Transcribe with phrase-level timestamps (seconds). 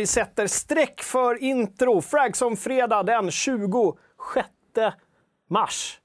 [0.00, 2.00] Vi sätter streck för intro.
[2.00, 4.48] Fragson fredag den 26
[5.48, 6.00] mars.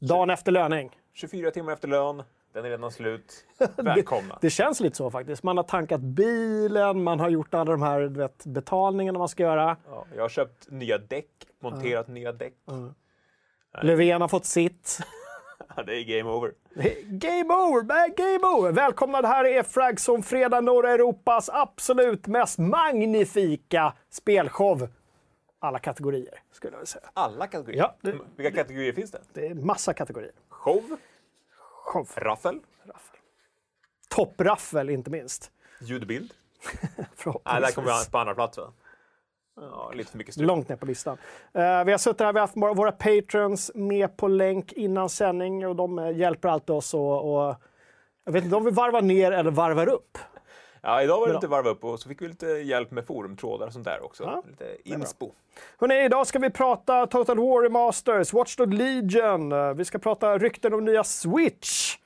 [0.00, 0.90] Dagen efter löning.
[1.14, 3.46] 24 timmar efter lön, den är redan slut.
[3.76, 4.38] Välkomna.
[4.40, 5.42] Det känns lite så faktiskt.
[5.42, 9.76] Man har tankat bilen, man har gjort alla de här vet, betalningarna man ska göra.
[9.90, 11.30] Ja, jag har köpt nya däck,
[11.62, 12.54] monterat nya däck.
[13.82, 14.98] Löfven har fått sitt.
[15.76, 16.52] Ja, det är game over.
[17.06, 18.72] Game over, man, game over!
[18.72, 24.88] Välkomna, det här är Fragson Fredag, norra Europas absolut mest magnifika spelshow.
[25.58, 27.10] Alla kategorier, skulle jag vilja säga.
[27.14, 27.78] Alla kategorier?
[27.80, 29.20] Ja, det- Vilka kategorier finns det?
[29.32, 30.32] Det är massa kategorier.
[30.48, 30.96] Show,
[31.84, 32.08] Show.
[32.16, 32.60] raffel,
[34.08, 35.50] Toppraffel, inte minst.
[35.80, 36.34] ljudbild.
[36.96, 37.66] Nej, Förhoppningsvis.
[37.74, 38.72] där kommer vi på andra plats va?
[39.56, 40.46] Ja, lite för mycket strul.
[40.46, 41.18] Långt ner på listan.
[41.52, 45.66] Eh, vi har suttit här, vi har haft våra patrons med på länk innan sändning
[45.66, 47.56] och de eh, hjälper alltid oss och, och
[48.24, 50.18] jag vet inte om vi varvar ner eller varvar upp.
[50.80, 53.66] Ja, idag var det lite varva upp och så fick vi lite hjälp med forumtrådar
[53.66, 54.24] och sånt där också.
[54.24, 55.32] Ja, lite inspo.
[55.78, 60.74] Hörrni, idag ska vi prata Total War Remasters, Watchdog Legion, eh, vi ska prata rykten
[60.74, 61.96] om nya Switch.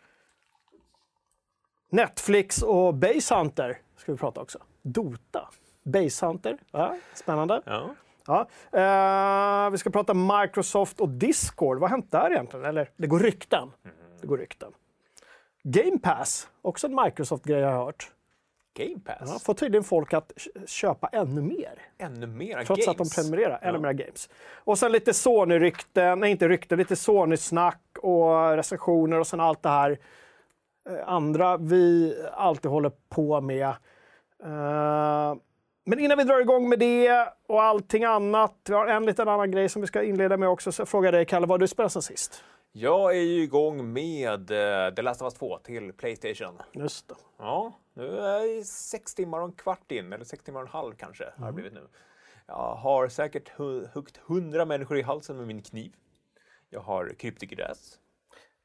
[1.91, 4.59] Netflix och Base Hunter ska vi prata också.
[4.83, 5.49] Dota.
[5.89, 7.63] Base Hunter, ja, spännande.
[7.67, 7.91] Ja.
[8.27, 8.41] Ja.
[8.73, 11.79] Eh, vi ska prata Microsoft och Discord.
[11.79, 12.65] Vad har hänt där egentligen?
[12.67, 13.71] Eller, det går rykten.
[14.21, 14.73] Det går rykten.
[15.63, 18.13] Game Pass, också en Microsoft-grej har jag hört.
[18.75, 19.31] Game Pass.
[19.33, 20.33] Ja, får tydligen folk att
[20.67, 21.79] köpa ännu mer.
[21.99, 22.89] Ännu Trots games.
[22.89, 23.59] att de prenumererar.
[23.63, 23.81] Ännu Ja.
[23.81, 24.29] mer games.
[24.55, 29.69] Och sen lite Sony-rykten, nej inte rykten, lite Sony-snack och recensioner och sen allt det
[29.69, 29.99] här
[30.91, 33.69] eh, andra vi alltid håller på med.
[34.45, 35.35] Eh,
[35.89, 39.51] men innan vi drar igång med det och allting annat, vi har en liten annan
[39.51, 40.73] grej som vi ska inleda med också.
[40.73, 42.45] Så jag frågar dig Kalle, vad har du spelat sen sist?
[42.73, 46.59] Jag är ju igång med uh, The Last of Us 2 till Playstation.
[46.73, 47.15] Just det.
[47.39, 50.73] Ja, nu är jag sex timmar och en kvart in, eller sex timmar och en
[50.73, 51.87] halv kanske har det blivit nu.
[52.47, 55.93] Jag har säkert hu- huggt hundra människor i halsen med min kniv.
[56.71, 57.99] Jag har krypt i gräs.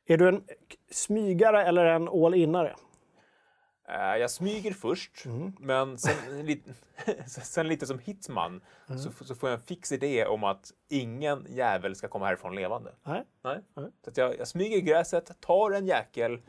[0.08, 0.44] Är du en
[0.92, 2.76] smygare eller en all-inare?
[3.90, 5.24] Eh, Jag smyger först,
[5.60, 6.74] men sen, lite,
[7.28, 8.62] sen lite som Hitman
[9.04, 12.56] så, f- så får jag en fix idé om att ingen jävel ska komma härifrån
[12.56, 12.92] levande.
[13.04, 13.24] Nej.
[13.76, 13.92] Nej.
[14.04, 16.42] Så att jag, jag smyger i gräset, tar en jäkel,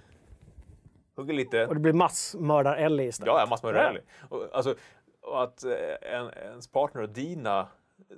[1.17, 1.67] hugger lite.
[1.67, 3.27] Och det blir massmördar-Ellie istället?
[3.41, 3.47] Ja,
[3.89, 4.01] rally.
[4.29, 4.75] Och, alltså,
[5.21, 5.73] och att eh,
[6.13, 8.17] en, ens partner och Dina eh,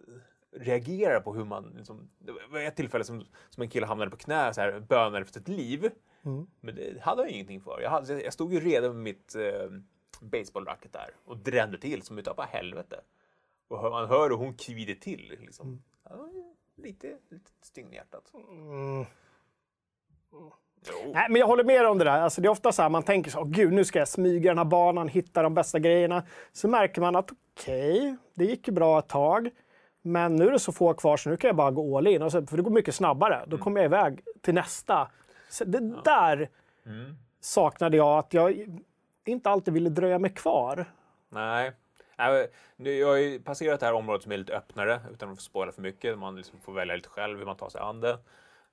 [0.61, 1.75] reagerar på hur man...
[1.77, 5.25] Liksom, det var ett tillfälle som, som en kille hamnade på knä så här, bönade
[5.25, 5.91] för sitt liv.
[6.25, 6.47] Mm.
[6.61, 7.81] Men det hade jag ingenting för.
[7.81, 9.71] Jag, hade, jag stod ju redo med mitt eh,
[10.21, 13.01] baseballracket där och drämde till som utav helvete.
[13.69, 15.37] Och hör, man hör hur hon kvider till.
[15.41, 15.67] Liksom.
[15.69, 15.83] Mm.
[16.05, 16.29] Ja,
[16.77, 18.33] lite, lite stygn i hjärtat.
[20.89, 21.13] Jo.
[21.15, 22.21] Nej, men jag håller med om det där.
[22.21, 24.51] Alltså, det är ofta så här, man tänker så, "Åh, gud, nu ska jag smyga
[24.51, 26.23] den här banan, hitta de bästa grejerna.
[26.53, 29.51] Så märker man att okej, det gick ju bra ett tag.
[30.03, 32.23] Men nu är det så få kvar så nu kan jag bara gå all in.
[32.23, 33.45] Och så, för det går mycket snabbare.
[33.47, 35.11] Då kommer jag iväg till nästa.
[35.49, 36.49] Så det där
[37.41, 38.67] saknade jag, att jag
[39.25, 40.85] inte alltid ville dröja mig kvar.
[41.29, 41.73] Nej.
[42.77, 45.73] Nu- Jag har ju passerat det här området som är lite öppnare utan att spoila
[45.73, 46.19] för mycket.
[46.19, 48.19] Man liksom får välja lite själv hur man tar sig an det.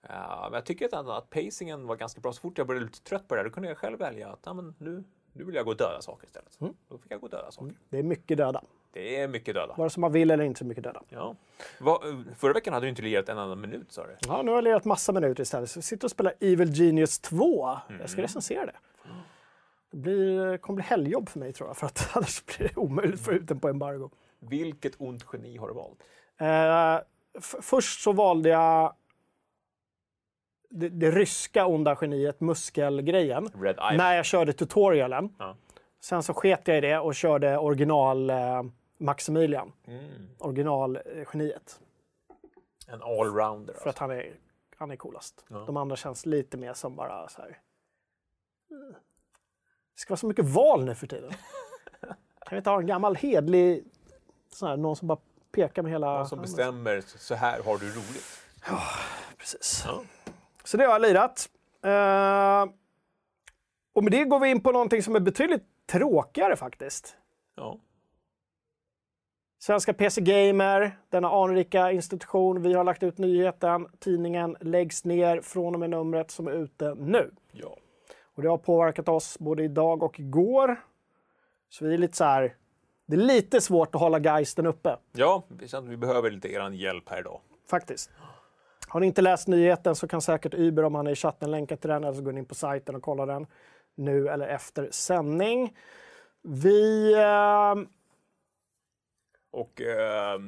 [0.10, 2.34] Ja, men jag tycker att, att pacingen var ganska bra.
[2.34, 4.40] Så fort jag blev lite trött på det här, då kunde jag själv välja att
[4.46, 5.04] ja, men nu,
[5.34, 6.58] nu vill jag gå och döda saker istället.
[6.90, 7.74] Då fick jag gå och döda saker.
[7.90, 8.64] Det är mycket döda.
[8.94, 9.74] Det är mycket döda.
[9.78, 11.02] Vare sig man vill eller inte så mycket döda.
[11.10, 11.36] Ja.
[11.80, 12.02] Va,
[12.38, 14.18] förra veckan hade du inte lirat en enda minut sa du?
[14.28, 15.70] Ja, nu har jag lirat massa minuter istället.
[15.70, 17.78] Så vi sitter och spelar Evil Genius 2.
[18.00, 18.76] Jag ska recensera det.
[19.92, 23.20] Det blir, kommer bli helgjobb för mig tror jag, för att annars blir det omöjligt
[23.20, 24.10] att få ut den på embargo.
[24.40, 26.04] Vilket ont geni har du valt?
[26.38, 27.06] Eh,
[27.62, 28.94] först så valde jag
[30.70, 33.50] det, det ryska onda geniet, muskelgrejen,
[33.98, 35.36] när jag körde tutorialen.
[35.40, 35.56] Ja.
[36.02, 38.64] Sen så sket jag i det och körde original eh,
[39.04, 40.30] Maximilian, Mm.
[40.40, 41.80] originalgeniet.
[42.88, 43.74] En allrounder.
[43.74, 43.90] För Alltså.
[43.90, 44.36] att han är,
[44.78, 45.46] han är coolast.
[45.48, 45.58] Ja.
[45.58, 47.50] De andra känns lite mer som bara så här.
[48.72, 48.96] eh,
[49.94, 51.32] Det ska vara så mycket val nu för tiden.
[52.40, 53.84] kan vi inte ha en gammal hedlig,
[54.50, 55.20] sån här, någon som bara
[55.52, 56.18] pekar med hela...
[56.18, 58.44] Någon som bestämmer, så här har du roligt.
[59.38, 59.84] Precis.
[59.88, 60.04] Ja.
[60.64, 61.50] Så det har jag lirat.
[61.82, 62.74] Eh,
[63.94, 67.18] och med det går vi in på någonting som är betydligt tråkigare faktiskt.
[67.56, 67.80] Ja.
[69.64, 72.62] Svenska PC Gamer, denna anrika institution.
[72.62, 73.88] Vi har lagt ut nyheten.
[74.00, 77.32] Tidningen läggs ner från och med numret som är ute nu.
[77.52, 77.78] ja.
[78.36, 80.82] Och det har påverkat oss både idag och igår.
[81.70, 82.56] Så vi är lite så här.
[83.06, 86.52] Det är lite svårt att hålla geisten uppe Ja, vi känner att vi behöver lite
[86.54, 87.40] er hjälp här idag.
[87.70, 88.10] faktiskt.
[88.88, 91.78] Har ni inte läst nyheten så kan säkert Uber, om han är i chatten, länka
[91.78, 93.48] till den eller så går ni in på sajten och kollar den
[93.96, 95.78] nu eller efter sändning.
[96.42, 97.14] Vi...
[97.14, 97.76] Eh,
[99.54, 100.40] Och eh,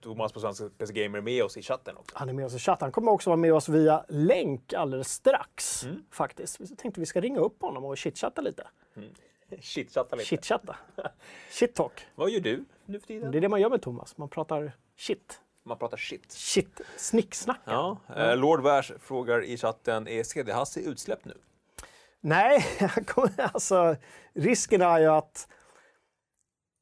[0.00, 2.18] Thomas på Svenska PC Gamer är med oss i chatten också.
[2.18, 2.84] Han är med oss i chatten.
[2.84, 5.84] Han kommer också vara med oss via länk alldeles strax.
[5.84, 6.04] Mm.
[6.10, 6.60] Faktiskt.
[6.60, 8.68] Vi tänkte vi ska ringa upp honom och chitchatta lite.
[8.96, 9.08] Mm.
[9.60, 10.28] Chitchatta lite.
[10.28, 10.76] Chitchatta.
[11.50, 12.06] Shit-talk.
[12.14, 13.30] Vad gör du nu för tiden?
[13.30, 14.16] Det är det man gör med Thomas.
[14.16, 15.40] Man pratar shit.
[15.62, 16.32] Man pratar shit.
[16.32, 16.80] Shit.
[16.96, 17.60] Snicksnack.
[17.64, 17.96] Ja.
[18.16, 21.34] Eh, Lord Vash frågar i chatten, är CD-Hasse utsläppt nu?
[22.20, 22.66] Nej,
[23.52, 23.96] alltså
[24.32, 25.48] risken är ju att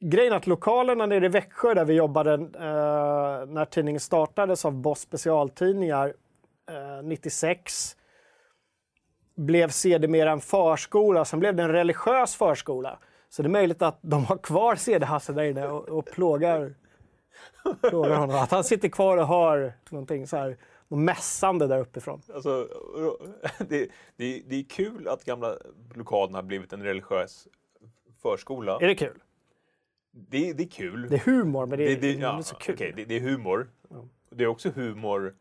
[0.00, 4.72] grejen är att lokalerna nere i Växjö där vi jobbade eh, när tidningen startades av
[4.72, 6.14] Boss specialtidningar
[6.70, 7.96] eh, 96
[9.36, 12.98] blev sedermera en förskola, sen blev det en religiös förskola.
[13.28, 16.74] Så det är möjligt att de har kvar CD-Hasse där inne och, och plågar,
[17.88, 18.36] plågar honom.
[18.36, 20.56] Att han sitter kvar och hör någonting så här,
[20.88, 22.22] något mässande där uppifrån.
[22.34, 22.68] Alltså,
[23.58, 25.56] det, det, det är kul att gamla
[25.94, 27.48] lokalerna har blivit en religiös
[28.22, 28.78] förskola.
[28.80, 29.18] Är det kul?
[30.16, 31.08] Det, det är kul.
[31.10, 32.74] Det är humor, men det, det, det, det, ja, är så kul.
[32.74, 33.68] Okay, det, det är humor.
[33.88, 33.96] Ja.
[34.30, 35.34] Det är också humor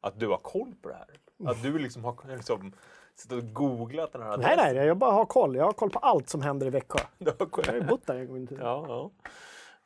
[0.00, 1.50] att du har koll på det här.
[1.50, 2.72] Att du liksom har liksom,
[3.16, 4.56] suttit och googlat den här adressen.
[4.56, 5.56] Nej, nej, jag bara har koll.
[5.56, 6.98] Jag har koll på allt som händer i Växjö.
[7.18, 7.34] jag
[7.66, 8.66] har ju bott där en gång i tiden.
[8.66, 9.10] Ja, ja.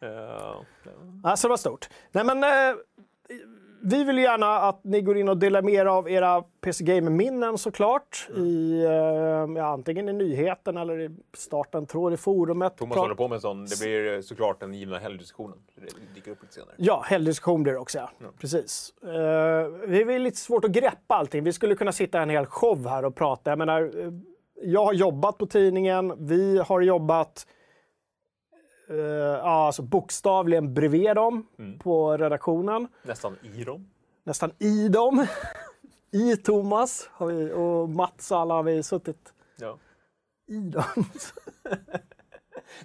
[0.09, 0.65] Uh, ja.
[1.23, 1.89] Alltså det var stort.
[2.13, 2.81] Nej, men, uh,
[3.83, 7.59] vi vill gärna att ni går in och delar med er av era PC Gamer-minnen
[7.59, 8.29] såklart.
[8.31, 8.45] Mm.
[8.47, 8.83] I,
[9.57, 12.77] ja, antingen i nyheten eller i starten tråd i forumet.
[12.77, 13.65] Thomas håller på med en sån.
[13.65, 15.59] Det blir såklart den givna helgdiskussionen.
[15.75, 16.75] Det dyker upp lite senare.
[16.77, 17.99] Ja, helgdiskussion blir det också.
[17.99, 18.11] Ja.
[18.21, 18.33] Mm.
[18.41, 18.95] Precis.
[19.05, 21.45] Uh, det är lite svårt att greppa allting.
[21.45, 23.51] Vi skulle kunna sitta en hel show här och prata.
[23.51, 24.13] Jag menar,
[24.63, 26.27] jag har jobbat på tidningen.
[26.27, 27.47] Vi har jobbat
[28.91, 31.79] Uh, ja, alltså bokstavligen bredvid dem mm.
[31.79, 32.89] på redaktionen.
[33.03, 33.91] Nästan i dem.
[34.25, 35.27] Nästan i dem.
[36.11, 39.79] I Thomas har vi, och Mats alla har vi suttit ja.
[40.47, 40.85] i dem.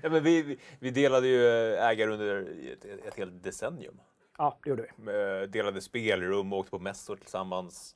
[0.01, 2.41] ja, men vi, vi delade ju ägare under
[2.73, 4.01] ett, ett helt decennium.
[4.37, 5.47] Ja, det gjorde vi.
[5.47, 7.95] Delade spelrum och åkte på mässor tillsammans.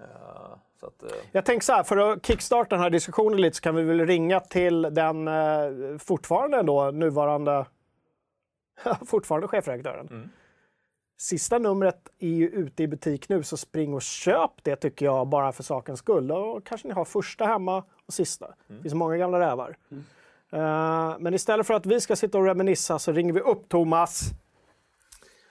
[0.00, 0.52] Uh,
[0.82, 1.10] att, uh...
[1.32, 4.06] Jag tänker så här, för att kickstarta den här diskussionen lite så kan vi väl
[4.06, 7.66] ringa till den uh, fortfarande då nuvarande
[9.06, 10.08] fortfarande chefredaktören.
[10.08, 10.28] Mm.
[11.18, 15.28] Sista numret är ju ute i butik nu, så spring och köp det tycker jag
[15.28, 16.26] bara för sakens skull.
[16.26, 18.46] Då kanske ni har första hemma och sista.
[18.46, 18.56] Mm.
[18.68, 19.76] Det finns många gamla rävar.
[19.90, 20.04] Mm.
[20.52, 24.30] Uh, men istället för att vi ska sitta och reminissa så ringer vi upp Thomas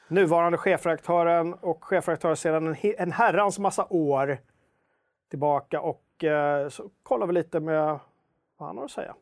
[0.10, 4.38] nuvarande chefredaktören och chefredaktör sedan en, en herrans massa år
[5.30, 8.00] tillbaka och eh, så kollar vi lite med
[8.58, 9.16] vad han har att säga.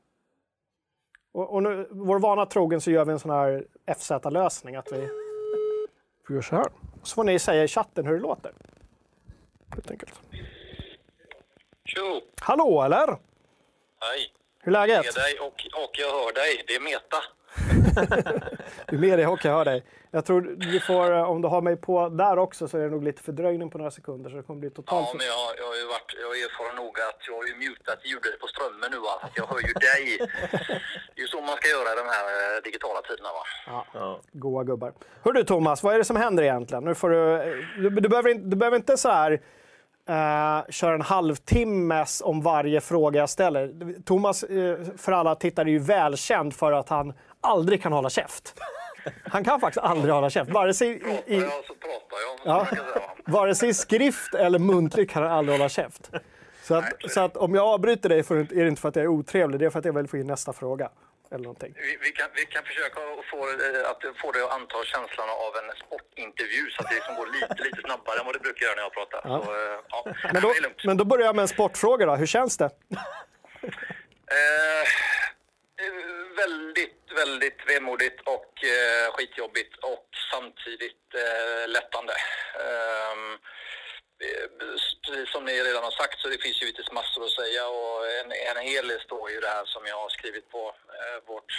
[1.31, 3.65] Och, och nu, vår vana trogen så gör vi en sån här
[3.97, 5.09] FZ-lösning att vi,
[6.27, 6.67] vi gör så här.
[7.03, 8.53] Så får ni säga i chatten hur det låter.
[9.69, 10.19] Helt enkelt.
[11.85, 12.21] Tjo!
[12.41, 13.07] Hallå eller?
[13.99, 14.33] Hej!
[14.59, 15.05] Hur är läget?
[15.05, 16.63] Jag ser dig och, och jag hör dig.
[16.67, 17.17] Det är Meta.
[18.87, 19.83] du är med dig och jag hör dig.
[20.11, 22.89] Jag tror du får, eh, om du har mig på där också så är det
[22.89, 25.07] nog lite fördröjning på några sekunder så det kommer bli totalt...
[25.11, 27.99] Ja, men jag, jag har ju varit, jag erfaren nog att jag har ju mutat
[28.05, 30.03] ljudet på strömmen nu va, jag hör ju dig.
[31.15, 33.43] Det är ju så man ska göra i de här eh, digitala tiderna va.
[33.67, 34.19] Ja, ja.
[34.31, 34.93] goa gubbar.
[35.23, 36.83] Hör du Thomas, vad är det som händer egentligen?
[36.83, 39.41] Nu får du, eh, du, du, behöver, du behöver inte så här
[40.09, 43.73] Uh, kör en halvtimmes om varje fråga jag ställer.
[44.05, 48.53] Thomas, uh, för alla tittare, är ju välkänd för att han aldrig kan hålla käft.
[49.23, 50.51] Han kan faktiskt aldrig hålla käft.
[50.51, 50.89] Vare sig
[51.27, 51.49] i, i,
[52.45, 52.67] ja,
[53.25, 56.11] vare sig i skrift eller muntligt kan han aldrig hålla käft.
[56.63, 59.09] Så att, så att om jag avbryter dig är det inte för att jag är
[59.09, 60.89] otrevlig, det är för att jag vill få in nästa fråga.
[61.31, 61.73] Eller någonting.
[61.75, 62.99] Vi, vi, kan, vi kan försöka
[63.31, 67.15] få, eh, att få dig att anta känslan av en sportintervju så att det liksom
[67.15, 69.21] går lite, lite snabbare än vad det brukar göra när jag pratar.
[69.23, 69.43] Ja.
[69.45, 69.99] Så, eh, ja.
[70.33, 70.53] Men, då,
[70.83, 72.15] men då börjar jag med en sportfråga då.
[72.15, 72.69] Hur känns det?
[74.37, 74.83] Eh,
[76.37, 82.13] väldigt, väldigt vemodigt och eh, skitjobbigt och samtidigt eh, lättande.
[82.65, 83.15] Eh,
[85.05, 87.97] precis som ni redan har sagt så det finns ju lite massor att säga och
[88.19, 91.51] en, en hel del står ju det här som jag har skrivit på eh, vårt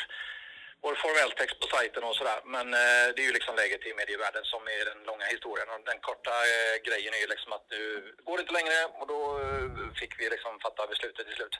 [0.84, 2.40] vår formelltext på sajten och sådär.
[2.54, 5.68] Men eh, det är ju liksom läget i medievärlden som är den långa historien.
[5.72, 7.82] Och den korta eh, grejen är ju liksom att nu
[8.26, 9.66] går det inte längre och då eh,
[10.00, 11.56] fick vi liksom fatta beslutet till slut.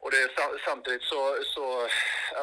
[0.00, 0.30] Och det,
[0.64, 1.88] samtidigt så, så,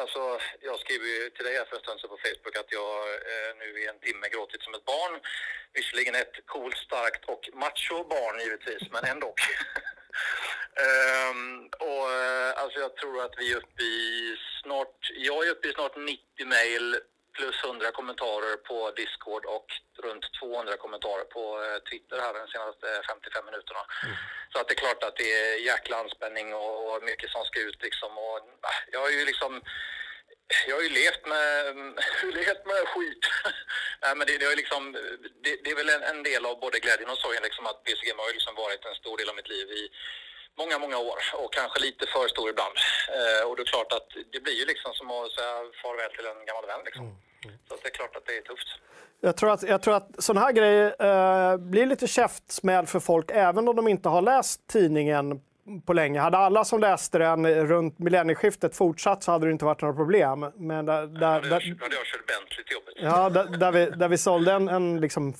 [0.00, 2.94] alltså jag skrev ju till dig här för en stund på Facebook att jag
[3.30, 5.20] eh, nu i en timme gråtit som ett barn.
[5.72, 9.34] Visserligen ett coolt, starkt och macho barn givetvis, men ändå.
[11.30, 15.68] um, och eh, alltså jag tror att vi är uppe i snart, jag är uppe
[15.68, 16.96] i snart 90 mejl
[17.36, 19.66] plus 100 kommentarer på Discord och
[20.06, 23.82] runt 200 kommentarer på eh, Twitter här de senaste 55 minuterna.
[24.02, 24.16] Mm.
[24.52, 27.82] Så att det är klart att det är jäkla anspänning och mycket som ska ut
[27.82, 28.18] liksom.
[28.18, 28.38] Och,
[28.92, 29.62] jag har ju liksom
[30.66, 31.76] jag har ju levt med,
[32.38, 33.24] levt med skit.
[34.02, 34.92] Nej, men det, det, är liksom,
[35.44, 38.00] det, det, är väl en, en, del av både glädjen och sorgen liksom att PC
[38.06, 39.82] Game har liksom varit en stor del av mitt liv i
[40.60, 42.76] många, många år och kanske lite för stor ibland.
[43.18, 46.26] Eh, och det är klart att det blir ju liksom som att säga farväl till
[46.32, 46.82] en gammal vän.
[46.84, 47.04] Liksom.
[47.04, 47.16] Mm.
[47.44, 47.56] Mm.
[47.68, 48.68] Så det är klart att det är tufft.
[49.20, 50.86] Jag tror att, jag tror att sådana här grejer
[51.52, 55.40] eh, blir lite käftsmäll för folk även om de inte har läst tidningen
[55.86, 56.20] på länge.
[56.20, 60.40] Hade alla som läste den runt millennieskiftet fortsatt så hade det inte varit några problem.
[60.54, 62.94] Men där, där, ja, där, där, jag kört Bentley till jobbet.
[62.96, 65.32] Ja, där, där, vi, där vi sålde en, en liksom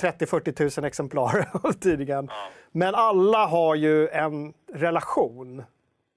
[0.00, 2.28] 30-40 000 exemplar av tidningen.
[2.30, 2.48] Ja.
[2.76, 5.64] Men alla har ju en relation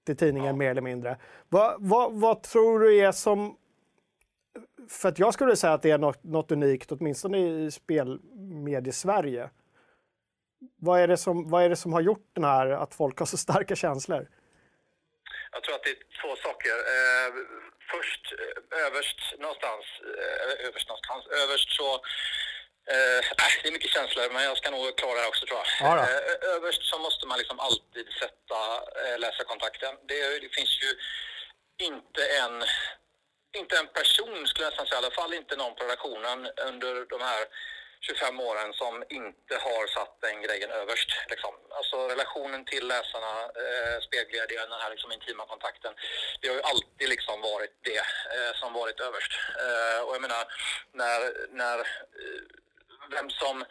[0.05, 0.55] till tidningen ja.
[0.55, 1.17] mer eller mindre.
[1.49, 3.57] Vad, vad, vad tror du är som
[4.89, 9.49] för att jag skulle säga att det är något, något unikt, åtminstone i spelmedie-Sverige.
[10.75, 13.25] Vad är, det som, vad är det som har gjort den här, att folk har
[13.25, 14.27] så starka känslor?
[15.51, 16.75] Jag tror att det är två saker.
[16.95, 17.29] Eh,
[17.91, 21.89] först eh, överst någonstans, eh, överst någonstans, överst så
[22.95, 23.21] Eh,
[23.61, 25.67] det är mycket känslor, men jag ska nog klara det också tror jag.
[25.79, 28.59] Ja, eh, överst så måste man liksom alltid sätta
[29.03, 29.93] eh, läsarkontakten.
[30.07, 30.89] Det, det, finns ju
[31.87, 32.63] inte en,
[33.61, 37.05] inte en person, skulle jag nästan säga, i alla fall inte någon på redaktionen under
[37.13, 37.43] de här
[38.01, 41.09] 25 åren som inte har satt den grejen överst.
[41.29, 41.53] Liksom.
[41.69, 45.93] Alltså relationen till läsarna, eh, spelglädjen, den här liksom intima kontakten.
[46.41, 48.03] Det har ju alltid liksom varit det
[48.35, 49.31] eh, som varit överst.
[49.65, 50.43] Eh, och jag menar,
[50.91, 51.19] när,
[51.61, 51.77] när
[53.15, 53.65] vem som...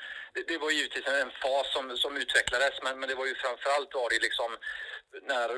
[0.47, 4.11] Det var givetvis en fas som, som utvecklades, men, men det var ju framförallt var
[4.11, 4.57] det liksom
[5.23, 5.49] när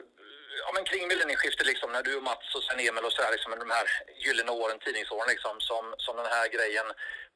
[0.64, 3.32] ja, men kring millennieskiftet, liksom, när du och Mats och sen Emil och så här,
[3.32, 3.86] liksom, de här
[4.24, 6.88] gyllene åren, tidningsåren, liksom, som, som den här grejen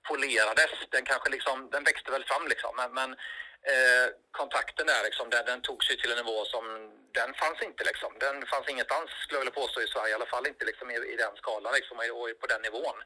[0.09, 0.73] polerades.
[0.91, 3.11] Den kanske liksom, den växte väl fram liksom, men, men
[3.73, 6.65] eh, kontakten där liksom, den, den tog sig till en nivå som,
[7.19, 8.11] den fanns inte liksom.
[8.25, 10.95] Den fanns ingenstans skulle jag vilja påstå i Sverige, i alla fall inte liksom i,
[10.95, 12.99] i den skalan liksom, och på den nivån.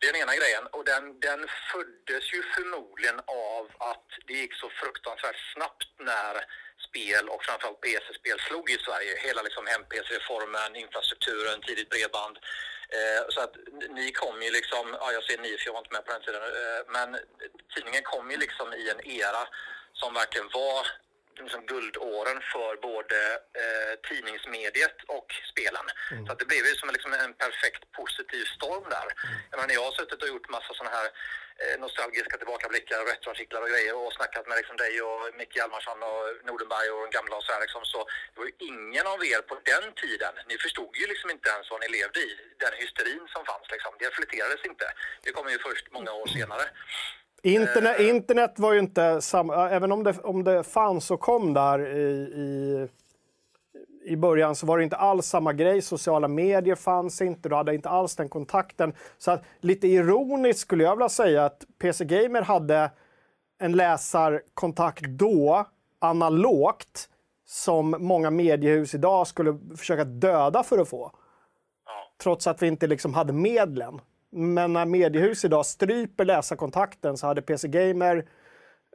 [0.00, 1.40] Det är den ena grejen och den, den
[1.70, 3.18] föddes ju förmodligen
[3.54, 6.34] av att det gick så fruktansvärt snabbt när
[6.88, 9.12] spel och framförallt PC-spel slog i Sverige.
[9.26, 12.36] Hela liksom hem-PC-reformen, infrastrukturen, tidigt bredband.
[12.98, 13.54] Eh, så att
[13.98, 16.22] ni kom ju liksom, ja jag säger ni för jag var inte med på den
[16.22, 17.08] tiden, eh, men
[17.74, 19.42] tidningen kom ju liksom i en era
[19.92, 20.86] som verkligen var
[21.44, 23.18] liksom guldåren för både
[23.62, 25.86] eh, tidningsmediet och spelen.
[26.12, 26.26] Mm.
[26.26, 29.08] Så att det blev ju som liksom en perfekt positiv storm där.
[29.10, 29.38] Mm.
[29.50, 31.08] Jag, menar, jag har suttit och gjort massa sådana här
[31.62, 36.00] eh, nostalgiska tillbakablickar och retroartiklar och grejer och snackat med liksom, dig och Micke Hjalmarsson
[36.10, 37.82] och Nordenberg och de gamla och så här liksom.
[37.92, 37.98] Så
[38.30, 41.70] det var ju ingen av er på den tiden, ni förstod ju liksom inte ens
[41.70, 42.30] vad ni levde i.
[42.64, 44.86] Den hysterin som fanns liksom, det reflekterades inte.
[45.24, 46.66] Det kom ju först många år senare.
[47.42, 51.96] Internet, internet var ju inte samma, även om det, om det fanns och kom där
[51.96, 52.88] i, i,
[54.04, 55.82] i början så var det inte alls samma grej.
[55.82, 58.92] Sociala medier fanns inte, du hade inte alls den kontakten.
[59.18, 62.90] Så att, lite ironiskt skulle jag vilja säga att PC Gamer hade
[63.58, 65.66] en läsarkontakt då,
[65.98, 67.08] analogt,
[67.46, 71.12] som många mediehus idag skulle försöka döda för att få.
[72.22, 74.00] Trots att vi inte liksom hade medlen.
[74.32, 78.16] Men när mediehus idag stryper läsarkontakten så hade PC Gamer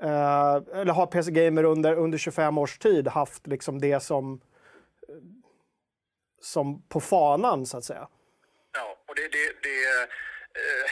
[0.02, 4.42] eh, eller har PC Gamer under, under 25 års tid haft liksom det som,
[5.10, 5.16] eh,
[6.42, 8.08] som på fanan så att säga.
[8.78, 9.80] Ja, och det, det, det,
[10.62, 10.86] eh,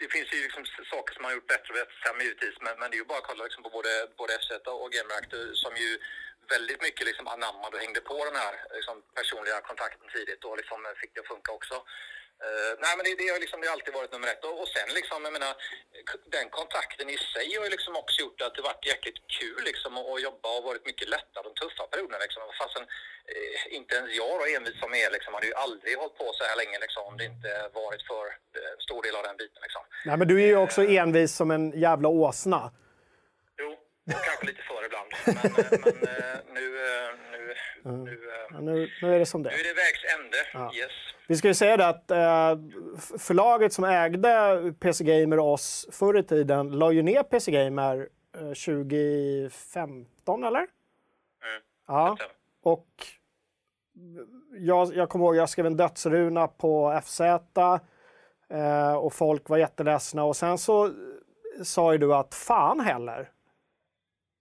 [0.00, 2.90] det finns ju liksom saker som man har gjort bättre och sämre givetvis, men, men
[2.90, 4.50] det är ju bara att kolla liksom på både, både FZ
[4.84, 5.90] och GamerAct som ju
[6.54, 10.78] väldigt mycket liksom anammade och hängde på den här liksom personliga kontakten tidigt och liksom
[11.00, 11.76] fick det att funka också.
[12.46, 14.44] Uh, nej, men det, det, har liksom, det har alltid varit nummer ett.
[14.48, 15.52] Och, och sen liksom, jag menar,
[16.36, 19.92] den kontakten i sig har ju liksom också gjort att det varit jäkligt kul liksom
[19.98, 22.42] att jobba och varit mycket lättare de tuffa perioderna liksom.
[22.60, 22.86] Fastän
[23.32, 26.44] eh, inte ens jag då envis som är liksom, hade ju aldrig hållit på så
[26.48, 27.50] här länge liksom om det inte
[27.82, 28.24] varit för
[28.74, 29.82] en stor del av den biten liksom.
[30.06, 32.60] Nej, men du är ju också envis som en jävla åsna.
[33.62, 33.70] Jo,
[34.28, 35.10] kanske lite för ibland.
[35.26, 35.36] Men,
[36.14, 37.29] eh, men uh, nu,
[37.82, 38.18] nu, nu,
[38.52, 40.72] ja, nu, nu är det som det Nu är det vägs ände, ja.
[40.74, 40.90] yes.
[41.28, 42.56] Vi ska ju säga det att eh,
[43.18, 48.08] förlaget som ägde PC Gamer och oss förr i tiden la ju ner PC Gamer
[48.34, 50.58] eh, 2015, eller?
[50.58, 50.70] Mm.
[51.86, 52.16] Ja.
[52.62, 53.06] Och
[54.52, 60.24] jag, jag kommer ihåg, jag skrev en dödsruna på FZ eh, och folk var jätteledsna
[60.24, 60.90] och sen så
[61.62, 63.30] sa ju du att fan heller.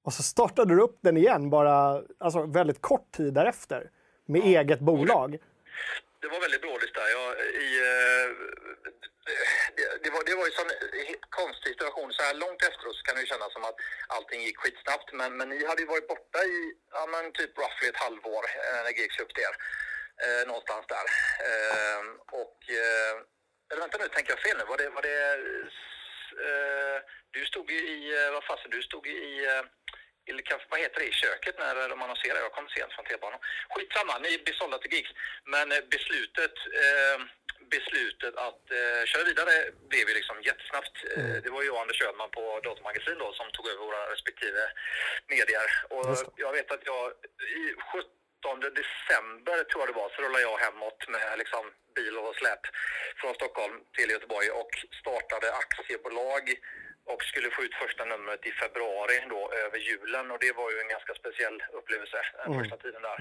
[0.09, 3.89] Och så startade du upp den igen bara alltså, väldigt kort tid därefter
[4.25, 4.45] med ja.
[4.45, 5.39] eget bolag
[6.21, 7.09] det var väldigt brådigt där.
[7.17, 7.29] Jag,
[7.65, 8.27] i, eh,
[9.75, 10.53] det, det, var, det var ju
[11.01, 12.13] en konstig situation.
[12.13, 13.79] Så här långt efteråt så kan det ju kännas som att
[14.15, 15.09] allting gick skitsnabbt.
[15.13, 18.79] Men, men ni hade ju varit borta i ja, men typ roughly ett halvår eh,
[18.83, 19.55] när GX köpte er.
[20.25, 21.07] eh, någonstans där.
[21.49, 22.01] Eh,
[22.41, 23.15] och, eh,
[23.69, 24.65] eller vänta nu, tänker jag fel nu?
[24.71, 25.17] Var det, var det,
[26.47, 26.97] eh,
[27.31, 29.35] du stod ju i, eh, vad fasen, du stod ju i,
[30.29, 32.39] eh, i, vad heter det, i köket när de annonserade.
[32.39, 33.39] Jag kom sent från T-banan.
[33.69, 35.11] Skitsamma, ni blir sålda till gigs.
[35.43, 37.17] Men eh, beslutet, eh,
[37.75, 39.53] beslutet att eh, köra vidare
[39.89, 40.95] blev ju liksom jättesnabbt.
[41.17, 44.61] Eh, det var ju Anders Ödman på Datormagasin då som tog över våra respektive
[45.27, 45.69] medier.
[45.89, 46.05] Och
[46.35, 47.03] jag vet att jag
[47.61, 47.63] i
[48.43, 51.63] 17 december tror jag det var så rullade jag hemåt med liksom
[51.95, 52.63] bil och släp
[53.19, 54.71] från Stockholm till Göteborg och
[55.01, 56.43] startade aktiebolag
[57.11, 60.77] och skulle få ut första numret i februari då över julen och det var ju
[60.79, 63.17] en ganska speciell upplevelse den första tiden där.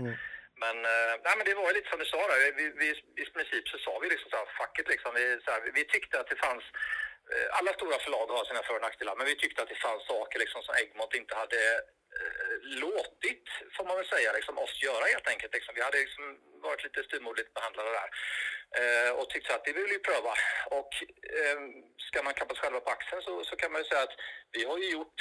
[0.62, 2.38] Men, eh, nej, men det var ju lite som du sa där.
[2.60, 2.88] Vi, vi,
[3.22, 5.10] I princip så sa vi liksom så här, fuck it liksom.
[5.18, 6.64] Vi, så här, vi, tyckte att det fanns
[7.32, 10.02] eh, alla stora förlag har sina för och nackdelar, men vi tyckte att det fanns
[10.06, 11.60] saker liksom, som Egmont inte hade
[12.62, 13.44] låtit,
[13.76, 15.52] får man väl säga, liksom, oss göra helt enkelt.
[15.54, 15.74] Liksom.
[15.74, 18.10] Vi hade liksom varit lite styvmoderligt behandlade där
[18.80, 20.34] eh, och tyckte att det vill vi pröva.
[20.78, 20.92] Och
[21.38, 21.58] eh,
[22.08, 24.16] ska man klappa sig själva på axeln så, så kan man ju säga att
[24.52, 25.20] vi har ju gjort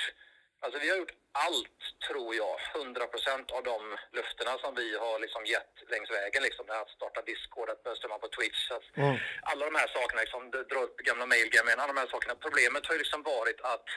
[0.60, 5.20] Alltså vi har gjort allt, tror jag, 100 procent av de löftena som vi har
[5.20, 6.44] liksom gett längs vägen.
[6.44, 8.72] Liksom, att starta Discord, att börja strömma på Twitch.
[8.72, 8.88] Att
[9.42, 12.36] Alla de här sakerna, liksom, dra upp gamla mailgamen, alla de här sakerna.
[12.36, 13.90] Problemet har ju liksom varit att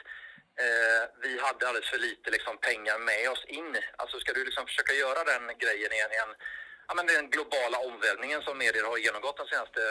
[0.65, 3.71] eh, vi hade alldeles för lite liksom, pengar med oss in.
[4.01, 6.33] Alltså ska du liksom försöka göra den grejen i en, i en
[6.87, 9.81] Ja, men den globala omvälvningen som medier har genomgått de senaste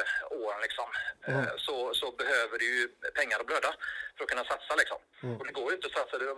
[0.45, 0.89] åren liksom,
[1.29, 2.89] eh, så, så behöver du ju
[3.19, 3.71] pengar att blöda
[4.17, 4.73] för att kunna satsa.
[4.83, 4.99] Liksom.
[5.39, 6.19] Och det går ju inte att satsa.
[6.19, 6.35] Det-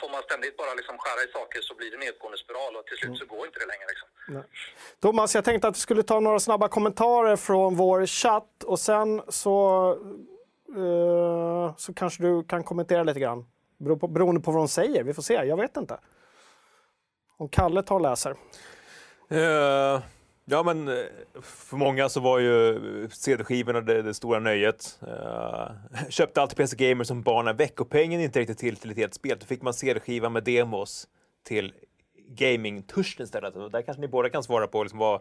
[0.00, 2.96] Får man ständigt bara liksom skära i saker så blir det nedgående spiral och till
[2.98, 3.86] slut så går inte det längre.
[3.92, 4.08] Liksom.
[5.02, 9.22] Thomas, jag tänkte att vi skulle ta några snabba kommentarer från vår chatt och sen
[9.28, 9.56] så,
[10.76, 13.44] eh, så kanske du kan kommentera lite grann.
[13.78, 15.04] Beror på, beroende på vad de säger.
[15.04, 15.34] Vi får se.
[15.34, 15.98] Jag vet inte.
[17.36, 18.30] Om Kalle tar och läser.
[19.32, 20.02] Uh,
[20.44, 20.94] ja, men eh,
[21.42, 25.00] för många så var ju CD-skivorna det, det stora nöjet.
[25.02, 25.70] Uh,
[26.08, 29.38] köpte alltid PC Gamer som barn när veckopengen inte räckte till till ett helt spel.
[29.40, 31.08] Då fick man CD-skiva med demos
[31.44, 31.72] till
[32.28, 33.56] gamingtörsten istället.
[33.56, 35.20] Och där kanske ni båda kan svara på liksom vad,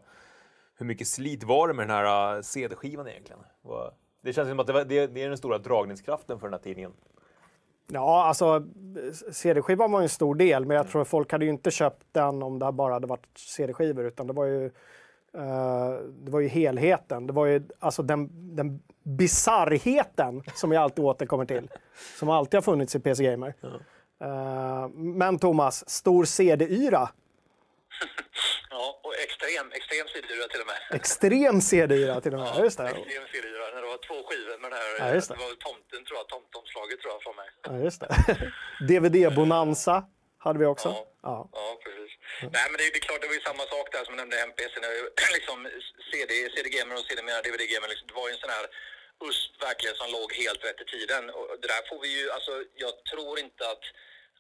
[0.78, 3.40] hur mycket slit var det med den här CD-skivan egentligen?
[4.24, 6.64] Det känns som att det, var, det, det är den stora dragningskraften för den här
[6.64, 6.94] tidningen.
[7.88, 8.64] Ja, alltså
[9.32, 12.44] CD-skivan var en stor del, men jag tror att folk hade ju inte köpt den
[12.44, 14.66] om det bara hade varit CD-skivor, utan det var ju
[15.34, 15.90] eh,
[16.24, 17.28] det var ju helheten.
[17.28, 21.70] Det var ju alltså den, den bisarrheten som jag alltid återkommer till.
[22.20, 23.54] Som alltid har funnits i PC Gamer.
[24.22, 27.10] Eh, men Thomas, stor CD-yra.
[28.70, 30.96] Ja, och extrem, extrem sidyra till och med.
[31.00, 32.50] Extrem CD-yra till och med.
[32.56, 32.84] Ja, just det.
[32.84, 33.65] Extrem sidyra.
[33.96, 34.92] Var två skivor med det här.
[35.00, 35.28] Ja, det.
[35.34, 37.50] det var tomten tror jag, tomtomslaget tror jag från mig.
[37.68, 38.10] Ja, just det.
[38.90, 39.96] DVD-bonanza
[40.46, 40.90] hade vi också.
[40.90, 41.02] Ja.
[41.30, 41.38] Ja.
[41.60, 42.12] Ja, precis.
[42.56, 44.22] Nej, men det är, det är klart, det var ju samma sak där som jag
[44.22, 44.76] nämnde MPC.
[45.38, 45.58] Liksom,
[46.10, 48.66] CD, CD-gamer och sedermera DVD-gamer, liksom, det var ju en sån här
[49.28, 51.24] USP verkligen som låg helt rätt i tiden.
[51.38, 52.54] Och det där får vi ju, alltså
[52.84, 53.86] jag tror inte att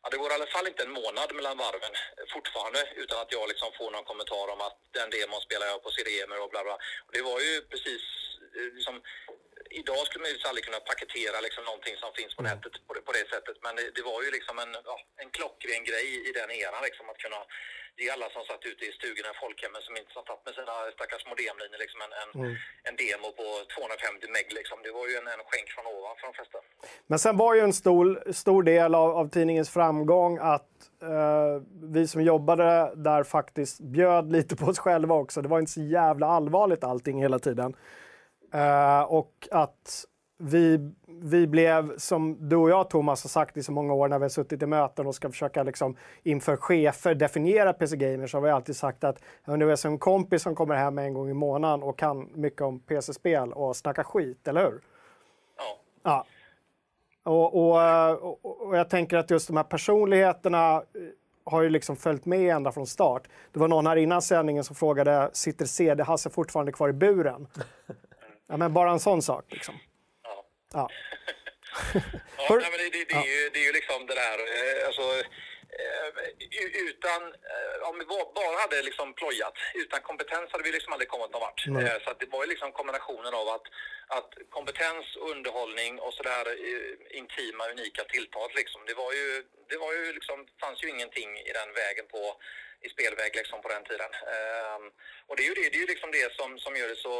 [0.05, 1.93] Ja, det går i alla fall inte en månad mellan varven
[2.33, 5.89] fortfarande utan att jag liksom får någon kommentar om att den demon spelar jag på
[5.95, 6.75] CD-gamer och bla bla.
[7.05, 8.03] Och det var ju precis
[8.57, 8.95] eh, liksom,
[9.81, 13.03] idag skulle man ju aldrig kunna paketera liksom någonting som finns på nätet på det,
[13.09, 13.55] på det sättet.
[13.65, 17.05] Men det, det var ju liksom en, ja, en klockren grej i den eran liksom
[17.11, 17.41] att kunna
[18.01, 21.23] ge alla som satt ute i stugorna i folkhemmen som inte satt med sina stackars
[21.31, 22.31] modemlinjer liksom en, en,
[22.87, 24.77] en demo på 250 meg liksom.
[24.85, 26.57] Det var ju en, en skänk från ovan för de flesta.
[27.11, 28.07] Men sen var ju en stor,
[28.43, 30.73] stor del av, av tidningens framgång att
[31.11, 31.53] eh,
[31.95, 35.41] vi som jobbade där faktiskt bjöd lite på oss själva också.
[35.41, 37.75] Det var inte så jävla allvarligt allting hela tiden.
[38.55, 40.05] Eh, och att
[40.37, 44.19] vi, vi blev, som du och jag Thomas har sagt i så många år när
[44.19, 48.37] vi har suttit i möten och ska försöka liksom, inför chefer definiera PC Gamer så
[48.37, 51.29] har vi alltid sagt att nu är som en kompis som kommer hem en gång
[51.29, 54.81] i månaden och kan mycket om PC-spel och snackar skit, eller hur?
[55.57, 55.81] Ja.
[56.03, 56.25] Ja.
[57.23, 60.81] Och, och, och, och jag tänker att just de här personligheterna eh,
[61.43, 63.27] har ju liksom följt med ända från start.
[63.51, 67.47] Det var någon här innan sändningen som frågade, sitter CD-Hasse fortfarande kvar i buren?
[68.47, 69.79] Ja, men bara en sån sak liksom.
[70.23, 70.45] Ja.
[70.73, 70.89] Ja.
[72.37, 74.87] Ja, nej, men det, det, det, är ju, det är ju liksom det där, eh,
[74.87, 75.01] alltså,
[75.81, 76.07] eh,
[76.63, 80.93] u- utan, eh, om vi ba- bara hade liksom plojat, utan kompetens hade vi liksom
[80.93, 81.67] aldrig kommit någon vart.
[81.67, 83.65] Eh, Så det var ju liksom kombinationen av att,
[84.17, 88.81] att kompetens, underhållning och sådär eh, intima, unika tilltal liksom.
[88.87, 92.21] Det var ju, det var ju liksom, fanns ju ingenting i den vägen på
[92.85, 94.11] i spelväg liksom på den tiden.
[94.33, 94.85] Ehm,
[95.27, 97.15] och det är ju det, det, är ju liksom det som, som gör det så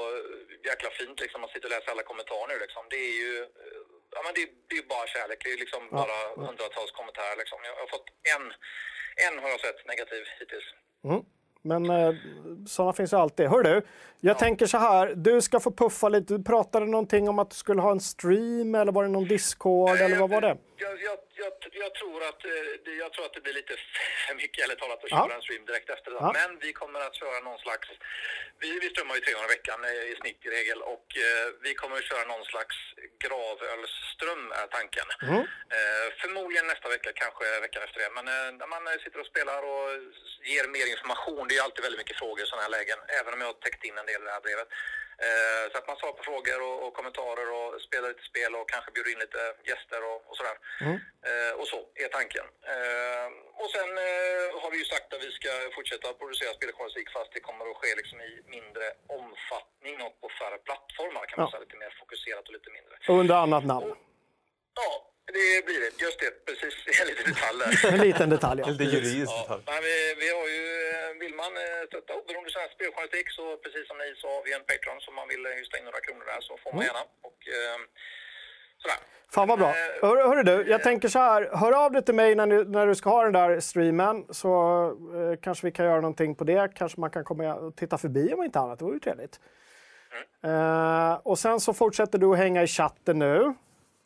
[0.70, 1.42] jäkla fint liksom.
[1.42, 2.84] Man sitter och läser alla kommentarer nu liksom.
[2.94, 5.40] Det är ju eh, Ja, men det, det är ju bara kärlek.
[5.44, 7.38] Det är liksom bara hundratals kommentarer.
[7.38, 7.60] Liksom.
[7.70, 8.46] Jag har fått en,
[9.26, 10.68] en har jag sett negativ hittills.
[11.10, 11.22] Mm.
[11.62, 12.14] Men eh,
[12.68, 13.48] sådana finns ju alltid.
[13.48, 13.82] Hör du,
[14.20, 15.14] jag tänker så här.
[15.16, 16.38] Du ska få puffa lite.
[16.38, 19.98] Du pratade någonting om att du skulle ha en stream eller var det någon Discord
[19.98, 20.58] eller vad var det?
[20.78, 22.52] Jag, jag, jag, jag, tror att, eh,
[22.86, 23.74] det- jag tror att det blir lite
[24.28, 25.18] för mycket ärligt talat att Ja.
[25.28, 26.18] köra en stream direkt efter det.
[26.20, 26.32] Ja.
[26.40, 27.88] Men vi kommer att köra någon slags,
[28.60, 31.46] vi, vi strömmar ju tre gånger i veckan eh, i snitt i regel och eh,
[31.66, 32.76] vi kommer att köra någon slags
[33.24, 35.08] gravölsström är tanken.
[35.22, 35.40] Mm.
[35.76, 38.10] Eh, förmodligen nästa vecka, kanske veckan efter det.
[38.18, 39.90] Men eh, när man sitter och spelar och
[40.52, 43.40] ger mer information, det är alltid väldigt mycket frågor i sådana här lägen, även om
[43.42, 44.68] jag har täckt in en del i det här brevet.
[45.26, 48.70] Eh, så att man svarar på frågor och, och kommentarer och spelar lite spel och
[48.74, 50.58] kanske bjuder in lite gäster och, och sådär.
[51.30, 52.46] Eh, och så är tanken.
[52.74, 53.28] Eh,
[53.62, 53.90] och sen
[54.62, 57.90] har vi ju sagt att vi ska fortsätta producera speljournalistik fast det kommer att ske
[58.02, 58.86] liksom i mindre
[59.20, 61.52] omfattning och på färre plattformar kan man Ja.
[61.52, 61.64] säga.
[61.66, 62.94] Lite mer fokuserat och lite mindre.
[63.20, 63.96] Under annat namn.
[64.82, 64.90] Ja,
[65.34, 65.92] det blir det.
[66.06, 66.74] Just det, precis.
[67.02, 67.94] En liten detalj där.
[67.94, 68.60] En liten detalj.
[68.62, 68.68] Ja.
[68.72, 69.40] Lite juridiskt.
[69.50, 73.44] Ja, men vi, vi har ju, eh, vill man eh, stötta oberoende svensk speljournalistik så
[73.64, 75.86] precis som ni så har vi en Patreon som man vill eh, just ta in
[75.90, 77.04] några kronor där så får man gärna.
[77.28, 77.80] Och, eh,
[78.82, 79.00] sådär.
[79.36, 79.72] Fan vad bra.
[80.02, 81.50] Hör, hörru du, jag tänker så här.
[81.62, 84.52] Hör av dig till mig när du, när du ska ha den där streamen så
[85.18, 86.72] eh, kanske vi kan göra någonting på det.
[86.76, 88.80] Kanske man kan komma och titta förbi om inte annat.
[88.80, 89.40] Det vore ju trevligt.
[90.44, 93.54] Eh, och sen så fortsätter du att hänga i chatten nu.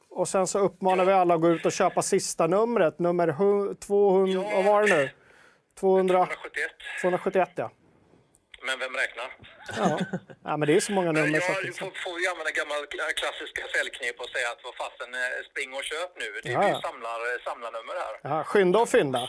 [0.09, 2.99] Och sen så uppmanar vi alla att gå ut och köpa sista numret.
[2.99, 4.55] Nummer hu- 200, Ja.
[4.55, 5.09] vad var det nu?
[5.79, 6.71] 200, 171.
[7.01, 7.71] 271 ja.
[8.67, 9.29] Men vem räknar?
[9.77, 9.99] Ja.
[10.43, 11.35] ja, men det är så många nummer.
[11.39, 15.13] Ja, så får, får vi använda gamla kla- klassiska säljknep och säga att vad fasen,
[15.13, 16.27] eh, spring och köp nu.
[16.43, 16.75] Det Ja, är ja.
[16.75, 18.13] ju samlar, eh, samlarnummer här.
[18.31, 19.21] Ja, skynda och fynda.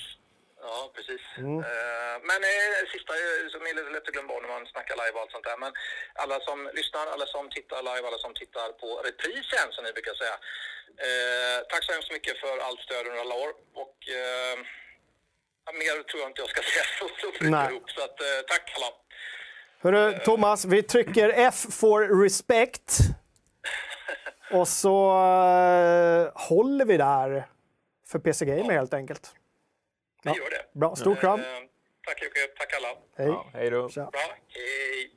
[0.63, 1.23] Ja, precis.
[1.37, 1.59] Mm.
[1.59, 5.15] Eh, men eh, sista eh, som är lite lätt att glömma när man snackar live
[5.17, 5.59] och allt sånt där.
[5.65, 5.73] Men
[6.23, 10.15] alla som lyssnar, alla som tittar live, alla som tittar på reprisen som ni brukar
[10.23, 10.37] säga.
[11.07, 13.51] Eh, tack så hemskt mycket för allt stöd under alla år.
[13.83, 13.97] Och
[15.81, 17.07] mer tror jag inte jag ska säga så,
[17.71, 17.91] ihop.
[17.91, 18.19] Så att,
[18.53, 18.91] tack alla.
[19.83, 22.99] Hörru, Thomas, vi trycker F for respect.
[24.53, 24.97] Och så
[26.35, 27.49] håller vi där
[28.07, 29.35] för PC Gamer helt enkelt.
[30.23, 30.37] Vi Ja.
[30.37, 30.79] gör det.
[30.79, 31.41] Bra, stor kram.
[31.41, 31.47] Eh,
[32.07, 32.89] tack Jocke, tack alla.
[33.17, 33.27] Hej.
[33.27, 33.89] Ja, hej då.
[33.89, 34.11] Tja.
[34.13, 35.11] Bra, hej.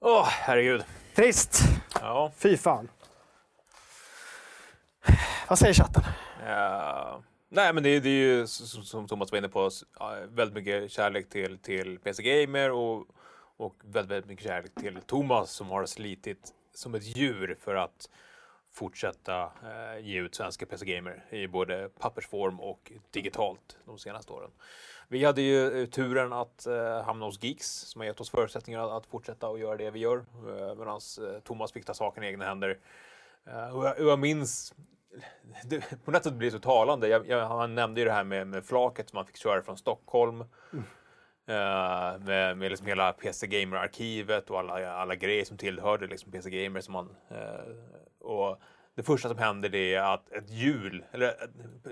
[0.00, 0.84] Åh, herregud.
[1.14, 1.58] Trist.
[2.00, 2.32] Ja.
[2.36, 2.88] Fy fan.
[5.48, 6.02] Vad säger chatten?
[6.46, 7.22] Ja.
[7.48, 9.70] Nej, men det, det är ju som Thomas var inne på,
[10.28, 13.06] väldigt mycket kärlek till, till PC Gamer och,
[13.56, 18.08] och väldigt, väldigt mycket kärlek till Thomas som har slitit som ett djur för att
[18.74, 24.50] fortsätta eh, ge ut svenska PC Gamer i både pappersform och digitalt de senaste åren.
[25.08, 28.96] Vi hade ju eh, turen att eh, hamna hos Geeks som har gett oss förutsättningar
[28.96, 30.24] att, fortsätta och göra det vi gör
[30.76, 31.00] medan
[31.44, 32.78] Thomas fick ta saken i egna händer.
[33.72, 34.74] Och jag, jag minns
[35.64, 37.08] det, på något sätt blir det så talande.
[37.08, 39.76] Jag, jag, han nämnde ju det här med, med flaket som man fick köra från
[39.76, 40.44] Stockholm.
[41.46, 46.50] Eh, med med liksom hela PC Gamer-arkivet och alla, alla grejer som tillhörde liksom PC
[46.50, 46.80] Gamer.
[46.80, 47.74] Som man, eh,
[48.24, 48.60] och
[48.94, 51.28] det första som händer är att ett hjul, eller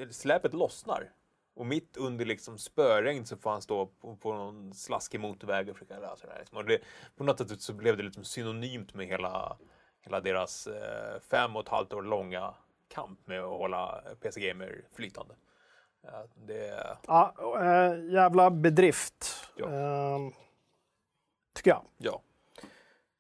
[0.03, 1.11] ett- släpet lossnar.
[1.55, 5.77] Och mitt under liksom spöregn så får han stå på, på någon slaskig motorväg och
[5.77, 6.39] försöka lösa det här.
[6.39, 6.59] liksom.
[6.59, 6.79] Och det,
[7.17, 9.57] på något sätt så blev det liksom synonymt med hela,
[10.01, 12.55] hela deras eh, fem och ett halvt år långa
[12.89, 15.35] kamp med att hålla PC Gamer flytande.
[16.03, 19.27] Ja, det, Ja, äh, jävla bedrift.
[19.57, 19.67] Ja.
[19.71, 20.19] Eh,
[21.55, 21.85] tycker jag.
[21.99, 22.23] ja.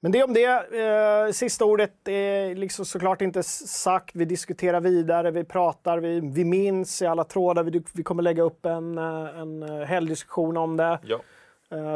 [0.04, 1.26] Men det om det.
[1.26, 4.16] Eh, sista ordet är liksom såklart inte sagt.
[4.16, 7.64] Vi diskuterar vidare, vi pratar, vi, vi minns i alla trådar.
[7.64, 10.98] Vi, vi kommer lägga upp en, eh, en eh, helgdiskussion om det.
[11.02, 11.20] ja.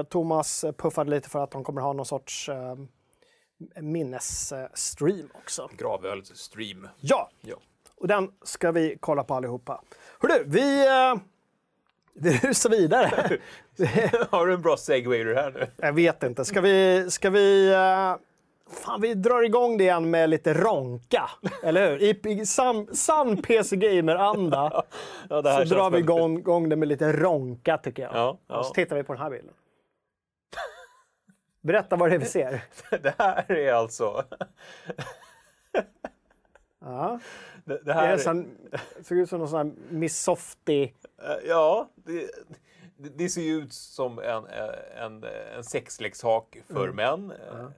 [0.08, 2.50] Thomas puffade lite för att de kommer ha någon sorts
[3.80, 5.70] minnesstream också.
[5.78, 6.88] Gravöl-stream.
[7.00, 7.56] Ja, Ja.
[7.96, 9.80] och den ska vi kolla på allihopa.
[10.20, 10.86] Hörru, vi,
[12.18, 13.38] vi rusar vidare.
[14.30, 15.66] Har du en bra segway det här nu?
[15.76, 16.44] Jag vet inte.
[16.44, 17.06] Ska vi...
[17.10, 18.16] Ska vi eh,
[18.70, 21.30] fan, vi drar igång det igen med lite ronka.
[21.62, 22.02] Eller hur?
[22.26, 22.46] I,
[22.92, 24.84] sann, PC Gamer-anda
[25.30, 28.14] Ja, det så drar vi igång, igång det med lite ronka, tycker jag.
[28.14, 28.58] Ja, ja.
[28.58, 29.54] Och så tittar vi på den här bilden.
[31.60, 32.64] Berätta vad det är vi ser.
[33.02, 34.24] Det här är alltså...
[36.80, 37.20] Ja.
[37.66, 38.18] Det, det Det här är är...
[38.18, 38.56] sån,
[39.02, 40.82] ser ut som någon sån här Miss Softy.
[40.82, 42.30] Eh, Ja, det,
[42.96, 45.24] det, det ser ju ut som en, eh, en,
[45.56, 47.32] en sexleksak för män.
[47.32, 47.68] Uh,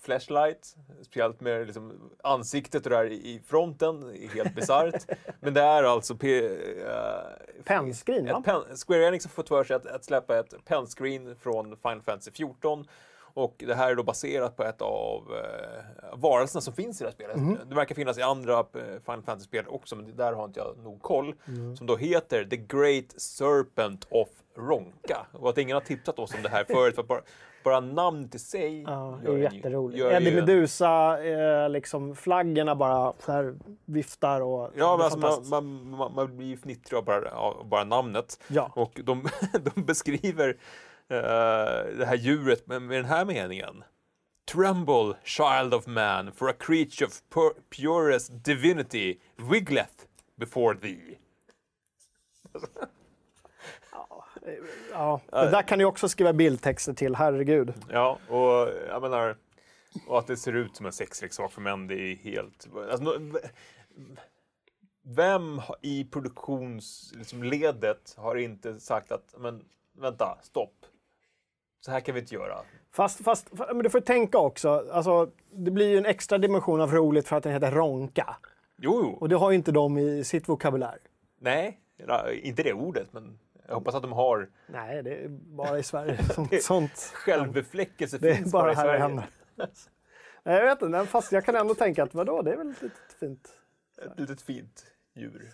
[0.00, 5.06] flashlight, speciellt med liksom ansiktet och där i fronten, helt bisarrt.
[5.40, 6.50] Men det är alltså P,
[7.64, 8.38] Pennskrin, va?
[8.38, 12.02] ett pen, Square Enix har fått för sig att, att släppa ett pennscreen från Final
[12.02, 12.86] Fantasy 14
[13.34, 17.08] Och det här är då baserat på ett av eh, varelserna som finns i det
[17.08, 17.36] här spelet.
[17.36, 17.58] Mhm.
[17.68, 18.64] Det verkar finnas i andra eh,
[19.04, 21.34] Final Fantasy-spel också, men där har inte jag nog koll.
[21.48, 21.76] Mm.
[21.76, 25.26] Som då heter The Great Serpent of Ronka.
[25.32, 27.20] Och att ingen har tipsat oss om det här förut, för bara,
[27.64, 30.04] bara namnet i sig Ja, det gör är jätteroligt.
[30.04, 34.70] Eddie Medusa, eh, liksom flaggorna bara så här viftar och...
[34.74, 38.40] Ja, men alltså, man, man, man, blir ju fnittrig av bara, bara namnet.
[38.48, 38.72] Ja.
[38.74, 39.28] Och de,
[39.74, 40.56] de beskriver
[41.10, 43.84] det här djuret med, med den här meningen.
[44.52, 50.04] Tremble, child of man, for a creature of pur- purest divinity wiggleth
[50.36, 51.18] before thee.
[54.92, 57.72] Ja, det där kan ni också skriva bildtexter till, herregud.
[57.90, 59.36] Ja, och jag menar,
[60.06, 62.68] och att det ser ut som en sexleksak för män, det är helt...
[62.90, 63.20] Alltså,
[65.02, 70.86] vem i produktionsledet liksom, har inte sagt att, men vänta, stopp.
[71.80, 72.58] Så här kan vi inte göra.
[72.92, 76.92] Fast, fast men du får tänka också, alltså, det blir ju en extra dimension av
[76.92, 78.36] roligt för att den heter Ronka.
[78.76, 79.08] Jo, jo.
[79.20, 80.98] Och det har ju inte de i sitt vokabulär.
[81.40, 81.80] Nej,
[82.42, 86.24] inte det ordet, men jag hoppas att de har Nej, det är bara i Sverige
[86.34, 87.12] som sånt.
[87.14, 89.00] självbefläckelse Det är finns bara i här det Sverige.
[89.02, 89.24] händer.
[90.42, 92.96] Nej, jag vet inte, fast jag kan ändå tänka att vadå, det är väl lite
[93.20, 93.48] fint.
[94.02, 94.86] Ett litet fint
[95.20, 95.52] djur.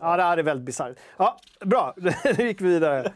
[0.00, 0.96] Ja, det här är väldigt bisarrt.
[1.16, 1.94] Ja, bra,
[2.38, 3.12] nu gick vi vidare.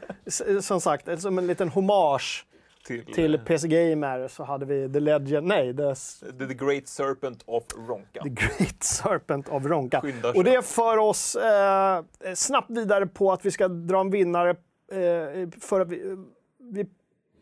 [0.61, 2.47] Som sagt, som en liten hommage
[2.87, 5.95] Till, till PC Gamer så hade vi The Legend, nej, The,
[6.47, 8.23] The, Great Serpent of Ronka.
[8.23, 10.01] The Great Serpent of Ronka.
[10.01, 14.51] Skynda Och det för oss eh, snabbt vidare på att vi ska dra en vinnare
[14.51, 16.17] eh, för att vi,
[16.59, 16.87] vi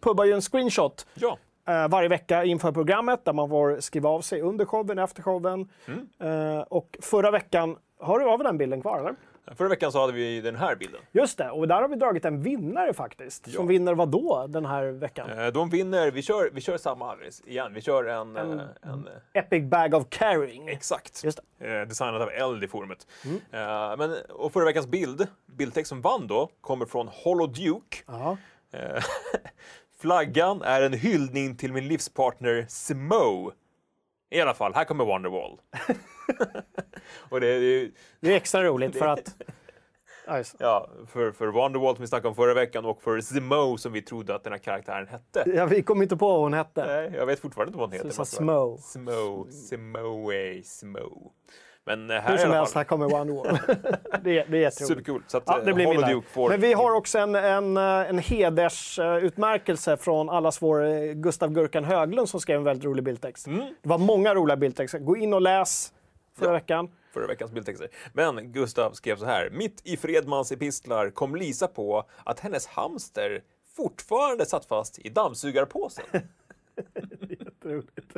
[0.01, 4.21] pubbar ju en screenshot Ja, eh, varje vecka inför programmet där man får skriva av
[4.21, 5.69] sig under showen, efter showen.
[5.87, 6.09] Mm.
[6.19, 9.15] Eh, och förra veckan, har du av den bilden kvar eller?
[9.57, 11.01] förra veckan så hade vi den här bilden.
[11.13, 13.45] Just det, och där har vi dragit en vinnare faktiskt.
[13.47, 13.53] Ja.
[13.53, 15.31] Som vinner vad då den här veckan?
[15.31, 17.75] Eh, De vinner, vi kör, vi kör samma igen.
[17.75, 18.37] Vi kör en...
[18.37, 18.43] eh,
[18.83, 20.69] en, eh, Epic Bag of Carrying.
[20.69, 21.25] exakt.
[21.25, 23.07] Just Eh, designad av Eld i forumet.
[23.25, 27.97] Eh, men, och förra veckans bild, bildtext som vann då, kommer från Holoduke.
[28.07, 28.37] Ja.
[28.73, 29.03] Eh,
[30.01, 33.53] Flaggan är en hyllning till min livspartner Simo.
[34.31, 35.61] I alla fall, här kommer Wonderwall.
[37.29, 39.35] och det är ju, Det är extra roligt för att...
[40.59, 41.07] Ja, det.
[41.07, 44.35] för, för Wonderwall som vi snackade om förra veckan och för Simo som vi trodde
[44.35, 45.45] att den här karaktären hette.
[45.55, 46.87] Ja, vi kom inte på vad hon hette.
[46.87, 48.11] Nej, jag vet fortfarande inte vad hon heter.
[48.11, 48.79] Tror- Smo.
[48.81, 51.33] Smo, Simoe, Smo.
[51.89, 53.47] Men eh, här Hur som helst, här kommer One Wall.
[54.23, 54.77] det, är- det är jätteroligt.
[54.77, 55.23] supercool.
[55.27, 56.21] Så att Ja, eh, det blir där.
[56.21, 56.49] får...
[56.51, 62.29] Men vi har också en, en, eh, en hedersutmärkelse från allas vår Gustav Gurkan Höglund
[62.29, 63.47] som skrev en väldigt rolig bildtext.
[63.47, 63.59] Mm.
[63.83, 64.99] Det var många roliga bildtexter.
[64.99, 65.93] Gå in och läs
[66.39, 66.53] förra Ja.
[66.53, 66.91] veckan.
[67.15, 67.89] förra veckans bildtexter.
[68.13, 69.51] Men Gustav skrev så här.
[69.53, 73.41] Mitt i Fredmans epistlar kom Lisa på att hennes hamster
[73.77, 76.05] fortfarande satt fast i dammsugarpåsen.
[77.29, 78.17] Jätteroligt.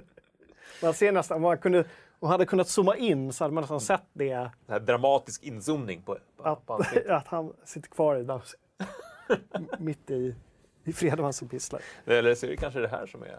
[0.82, 1.84] Man ser nästan, om man, kunde,
[2.20, 4.50] man hade kunnat zooma in så hade man nästan sett det.
[4.68, 6.74] Här dramatisk inzoomning på, på, Att, på
[7.08, 8.54] att han sitter kvar i dags.
[9.78, 10.34] Mitt i,
[10.84, 11.80] i Fredmans epistlar.
[12.06, 13.38] Eller så är det kanske det här som är Jag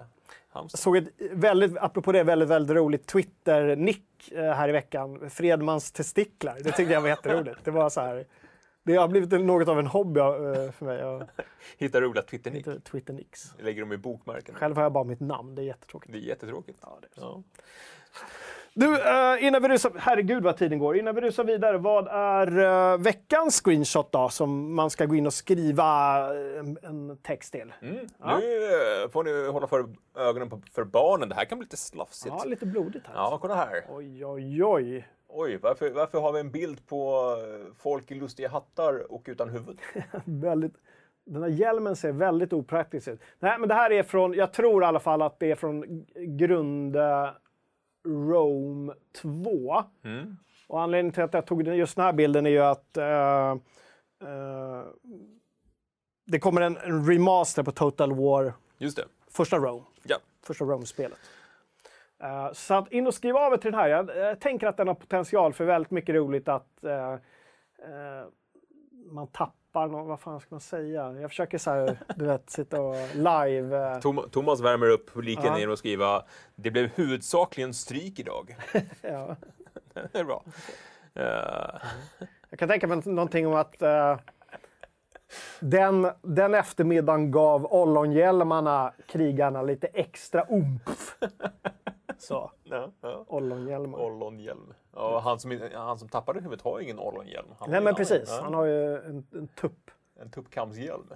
[0.49, 0.77] hamster.
[0.77, 5.29] såg ett väldigt, apropå det, väldigt, väldigt roligt Twitter-nick eh, här i veckan.
[5.29, 6.57] Fredmans testiklar.
[6.63, 7.59] Det tyckte jag var jätteroligt.
[7.63, 8.25] Det var så här.
[8.83, 10.99] Det har blivit något av en hobby eh, för mig.
[10.99, 11.27] Jag
[11.77, 12.65] Hitta roliga Twitter-nick.
[12.65, 13.53] Twitter-nicks.
[13.59, 14.55] Lägger dem i bokmärken.
[14.55, 15.55] Själv har jag bara mitt namn.
[15.55, 16.13] Det är jättetråkigt.
[16.13, 16.79] Det är jättetråkigt.
[16.81, 17.21] Ja, det är så.
[17.21, 17.43] Ja.
[18.73, 20.97] Du, eh, innan vi rusar, herregud vad tiden går.
[20.97, 22.59] Innan vi rusar vidare, vad är
[22.93, 26.27] eh, veckans screenshot då som man ska gå in och skriva
[26.83, 27.73] en, text till?
[27.81, 28.07] Mm.
[28.19, 28.37] Ja.
[28.37, 29.85] Nu får ni hålla för
[30.17, 31.29] ögonen på, för barnen.
[31.29, 32.35] Det här kan bli lite slafsigt.
[32.39, 33.13] Ja, lite blodigt här.
[33.15, 33.85] Ja, kolla här.
[33.89, 35.07] Oj, oj, oj.
[35.33, 39.49] Oj, varför, varför har vi en bild på eh, folk i lustiga hattar och utan
[39.49, 39.79] huvud?
[40.25, 40.73] väldigt,
[41.25, 43.21] den här hjälmen ser väldigt opraktisk ut.
[43.39, 46.05] Nej, men det här är från, jag tror i alla fall att det är från
[46.15, 46.95] grund
[48.07, 49.83] Rome 2.
[50.03, 50.37] Mm.
[50.67, 53.51] Och anledningen till att jag tog den- just den här bilden är ju att eh,
[53.51, 54.83] eh,
[56.25, 59.05] det kommer en, en remaster på Total War, Just det.
[59.31, 59.83] första Rome.
[60.03, 60.17] Ja.
[60.43, 61.17] Första Rome-spelet.
[62.21, 63.87] Eh, så att in och skriv av er till den här.
[63.87, 68.25] Jag, jag tänker att den har potential för väldigt mycket roligt att eh, eh,
[69.11, 71.11] man tappar någon, vad fan ska man säga?
[71.11, 73.99] Jag försöker så här, du vet, sitta och live.
[74.01, 75.59] Tom, Thomas värmer upp publiken Ja.
[75.59, 76.23] genom att skriva
[76.55, 78.55] Det blev huvudsakligen stryk idag.
[79.01, 79.35] ja.
[79.93, 80.43] det är bra.
[82.49, 83.75] Jag kan tänka mig någonting om att
[85.59, 91.17] den, den eftermiddagen gav ollonhjälmarna krigarna lite extra umf.
[92.21, 93.25] Så, ja, ja.
[93.27, 93.99] ollonhjälmar.
[93.99, 94.73] Ollonhjälm.
[94.93, 97.47] Ja, han, som, han som tappade huvudet har ju ingen ollonhjälm.
[97.59, 99.91] Han Nej men precis, ja, han har ju en, en tupp.
[100.21, 101.13] En tuppkamshjälm.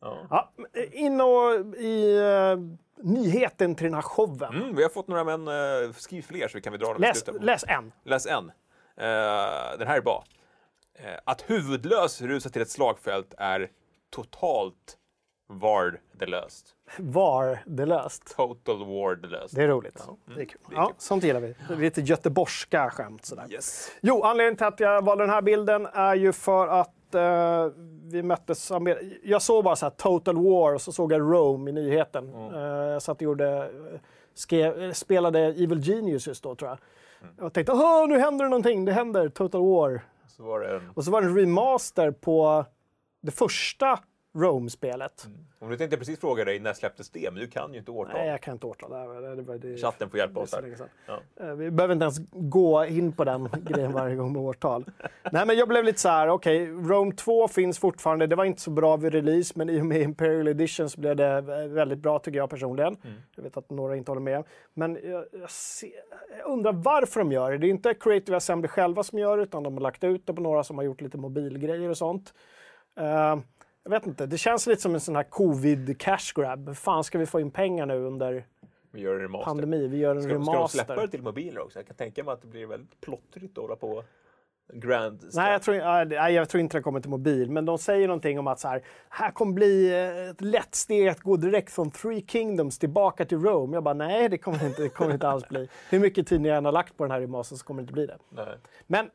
[0.00, 0.18] Ja.
[0.30, 2.58] Ja, eh, in och i uh,
[2.96, 4.54] nyheten till den här showen.
[4.54, 7.00] Mm, vi har fått några, men uh, skriv fler så vi kan vi dra dem
[7.00, 7.92] Läs, läs en.
[8.04, 8.44] Läs en.
[8.44, 8.52] Uh,
[9.78, 10.24] den här är bra.
[11.24, 13.70] Att huvudlös rusa till ett slagfält är
[14.10, 14.98] totalt
[15.58, 16.66] vardelöst.
[16.98, 18.36] Vardelöst.
[18.36, 19.54] Total wardelöst.
[19.54, 19.94] Det är roligt.
[20.06, 20.60] Ja, mm, Det är kul.
[20.68, 20.94] det är Ja, kul.
[20.98, 21.54] sånt gillar vi.
[21.76, 23.46] Lite göteborgska skämt sådär.
[23.50, 23.90] Yes.
[24.00, 27.66] Jo, anledningen till att jag valde den här bilden är ju för att eh,
[28.04, 28.70] vi möttes...
[28.70, 31.72] av mer- Jag såg bara så här Total War och så såg jag Rome i
[31.72, 32.34] nyheten.
[32.34, 32.54] Mm.
[32.54, 34.00] Eh, jag satt och gjorde, eh,
[34.34, 36.78] skrev, eh, spelade Evil Genius just då tror jag.
[37.22, 37.34] Mm.
[37.40, 40.00] Jag tänkte Åh, nu händer det någonting, det händer, Total War.
[40.26, 40.90] Så var det en...
[40.94, 42.64] Och så var det en remaster på
[43.20, 43.98] det första
[44.34, 45.28] Rome-spelet.
[45.58, 48.14] Om du tänkte precis fråga dig när släpptes det, men du kan ju inte årtal.
[48.16, 48.90] Nej, jag kan inte årtal.
[48.90, 50.76] Det, det, det, Chatten får hjälpa oss här.
[51.06, 51.20] Ja.
[51.40, 54.84] Eh, Vi behöver inte ens gå in på den grejen varje gång med årtal.
[55.32, 58.26] Nej, men jag blev lite så här, okej, Rome 2 finns fortfarande.
[58.26, 61.16] Det var inte så bra vid release, men i och med Imperial Edition så blev
[61.16, 62.96] det väldigt bra tycker jag personligen.
[63.04, 63.16] Mm.
[63.36, 64.44] Jag vet att några inte håller med.
[64.74, 65.90] Men jag, jag, ser,
[66.38, 67.58] jag undrar varför de gör det.
[67.58, 70.34] Det är inte Creative Assembly själva som gör det, utan de har lagt ut det
[70.34, 72.34] på några som har gjort lite mobilgrejer och sånt.
[72.96, 73.36] Eh,
[73.84, 76.68] jag vet inte, det känns lite som en sån här covid cash grab.
[76.68, 78.46] Hur fan ska vi få in pengar nu under
[78.90, 79.44] Vi gör en remaster.
[79.44, 79.86] pandemi?
[79.88, 80.78] Vi gör en Ska, ska de remaster.
[80.78, 81.78] släppa det till mobiler också?
[81.78, 84.04] Jag kan tänka mig att det blir väldigt plottrigt att hålla på
[84.74, 88.08] grand Nej jag, tror, nej, jag tror inte det kommer till mobil, men de säger
[88.08, 91.72] någonting om att så här, här kommer bli eh, ett lätt steg att gå direkt
[91.72, 93.76] från Three Kingdoms tillbaka till Rome.
[93.76, 95.68] Jag bara, nej det kommer inte, det kommer inte alls bli.
[95.90, 97.92] Hur mycket tid ni än har lagt på den här remastern så kommer det inte
[97.92, 98.18] bli det.
[98.28, 98.56] Nej.
[98.86, 99.10] Men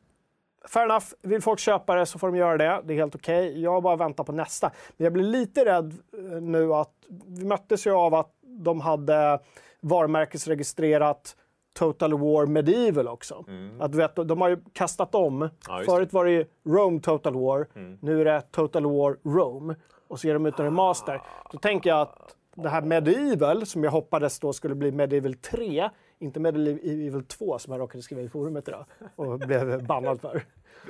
[0.68, 2.82] fair enough, vill folk köpa det så får de göra det.
[2.84, 3.60] Det är helt okej.
[3.62, 4.70] Jag bara väntar på nästa.
[4.96, 6.92] Men jag blir lite rädd eh, nu att
[7.26, 9.38] vi möttes ju av att de hade
[9.80, 11.36] varumärkesregistrerat
[11.78, 13.44] Total War Medieval också.
[13.80, 15.36] Att du vet, de har ju kastat om.
[15.42, 15.54] Mm.
[15.68, 17.98] Ja, Förut var det ju Rome Total War, Mm.
[18.02, 19.74] nu är det Total War Rome.
[20.08, 21.22] Och så ger de ut en remaster.
[21.52, 25.90] Då tänker jag att det här Medieval, som jag hoppades då skulle bli Medieval 3,
[26.18, 28.84] inte Medieval 2 som jag råkade skriva i forumet idag
[29.16, 30.42] och blev bannad för.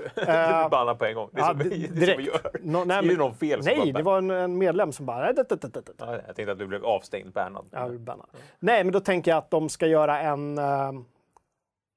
[0.15, 1.31] Du blir bannad på en gång.
[1.33, 1.59] Det är Ja, som,
[1.95, 2.51] det som gör.
[2.63, 5.19] Nå- nej, men- någon fel Nej, det var en, en medlem som bara...
[5.25, 7.67] "Nej, det- det- det- det." Ja, jag tänkte att du blev avstängd, bannad.
[7.71, 8.27] Ja, bannad.
[8.59, 10.93] Nej, men då tänker jag att de ska göra en, eh,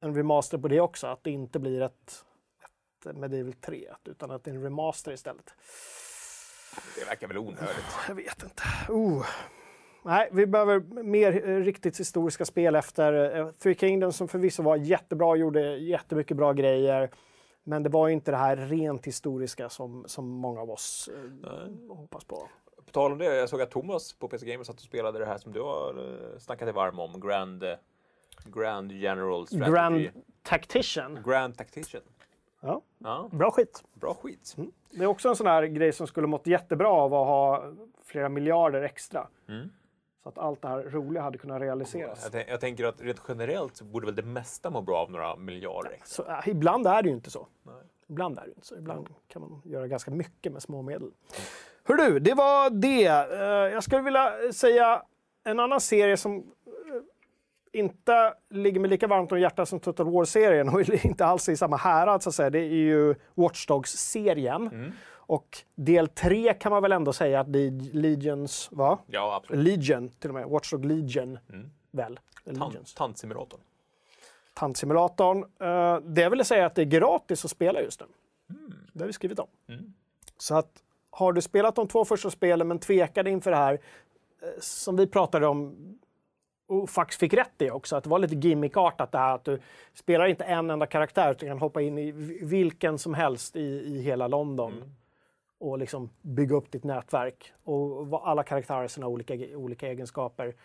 [0.02, 1.08] en remaster på det också.
[1.08, 2.26] Att det inte blir ett,
[3.10, 5.54] ett Medieval 3, utan att det är en remaster istället.
[7.00, 7.98] Det verkar väl onödigt.
[8.08, 8.64] Jag vet inte.
[8.90, 9.26] Oh.
[10.04, 14.76] Nej, vi behöver mer eh, riktigt historiska spel efter eh, Three Kingdoms som förvisso var
[14.76, 17.10] jättebra och gjorde jättemycket bra grejer.
[17.63, 21.10] Men det var ju inte det här rent historiska som, som många av oss
[21.43, 22.47] eh, hoppas på.
[22.86, 25.26] På tal om det, jag såg att Thomas på PC Gamer satt och spelade det
[25.26, 27.19] här som du har eh, snackat dig varm om.
[27.19, 27.76] Grand, eh,
[28.45, 29.71] Grand General Strategy.
[29.71, 30.08] Grand
[30.43, 31.19] Tactician.
[31.26, 32.02] Grand Tactician.
[32.62, 33.84] Ja, Ja, bra skit.
[33.93, 34.56] bra skit.
[34.91, 37.71] Det är också en sån här grej som skulle mått jättebra av att ha
[38.06, 39.28] flera miljarder extra.
[39.47, 39.69] Mm.
[40.23, 42.29] Så att allt det här roliga hade kunnat realiseras.
[42.34, 45.36] Jag, jag tänker att rent generellt så borde väl det mesta må bra av några
[45.36, 46.25] miljarder extra.
[46.25, 47.47] Så, äh, ibland är det ju inte så.
[47.63, 47.75] Nej.
[48.07, 48.77] Ibland är det inte så.
[48.77, 51.12] Ibland kan man göra ganska mycket med små medel.
[51.84, 53.07] Hör du, det var det.
[53.07, 55.03] Eh, jag skulle vilja säga
[55.43, 56.51] en annan serie som
[57.73, 61.77] inte ligger mig lika varmt om hjärtat som Total War-serien och inte alls i samma
[61.77, 62.49] härad så att säga.
[62.49, 64.93] Det är ju Watch Dogs-serien.
[65.13, 68.99] Och del tre kan man väl ändå säga att Le- Legions, va?
[69.07, 69.63] Ja, absolut.
[69.67, 70.47] Legion till och med.
[70.49, 71.39] Watchdog Legion,
[71.91, 72.19] väl?
[72.45, 73.60] Tant, tantsimulatorn.
[74.53, 75.43] Tantsimulatorn.
[75.62, 78.05] Uh, det vill säga att det är gratis att spela just nu.
[78.93, 79.47] Det har vi skrivit om.
[80.38, 80.71] Så att
[81.10, 83.79] har du spelat de två första spelen men tvekade inför det här, eh,
[84.60, 85.75] som vi pratade om
[86.71, 89.60] och faktiskt fick rätt i också, att det var lite gimmickartat det här att du
[89.93, 94.01] spelar inte en enda karaktär utan kan hoppa in i vilken som helst i, i
[94.01, 94.73] hela London
[95.60, 97.53] och liksom bygga upp ditt nätverk.
[97.63, 100.55] Och alla karaktärer har sina olika, olika egenskaper.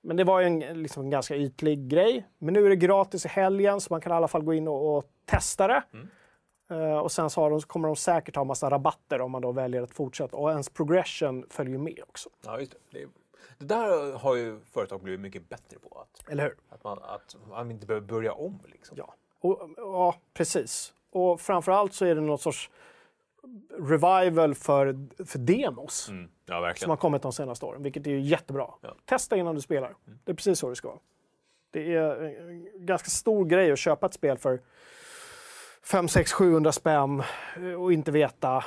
[0.00, 2.26] Men det var ju en, liksom en ganska ytlig grej.
[2.38, 4.68] Men nu är det gratis i helgen så man kan i alla fall gå in
[4.68, 5.82] och, och testa det.
[6.70, 9.82] Eh, och sen så, de, kommer de säkert ha massa rabatter om man då väljer
[9.82, 10.36] att fortsätta.
[10.36, 12.28] Och ens progression följer med också.
[12.44, 12.98] Ja, just det.
[12.98, 13.06] det.
[13.58, 15.98] Det där har ju företag blivit mycket bättre på.
[16.00, 16.54] Att, Eller hur?
[16.68, 18.60] att, man, att man inte behöver börja om.
[18.66, 18.96] Liksom.
[18.98, 20.92] Ja, och, ja precis.
[21.10, 22.70] Och framförallt så är det någon sorts
[23.78, 26.30] revival för, för demos Mm.
[26.46, 28.74] Ja, som har kommit de senaste åren, vilket är ju jättebra.
[28.80, 28.94] Ja.
[29.04, 29.94] Testa innan du spelar.
[30.24, 30.98] Det är precis så det ska vara.
[31.70, 34.60] Det är en ganska stor grej att köpa ett spel för
[35.82, 37.22] 5, 6, 700 spänn
[37.56, 38.64] eh, och inte veta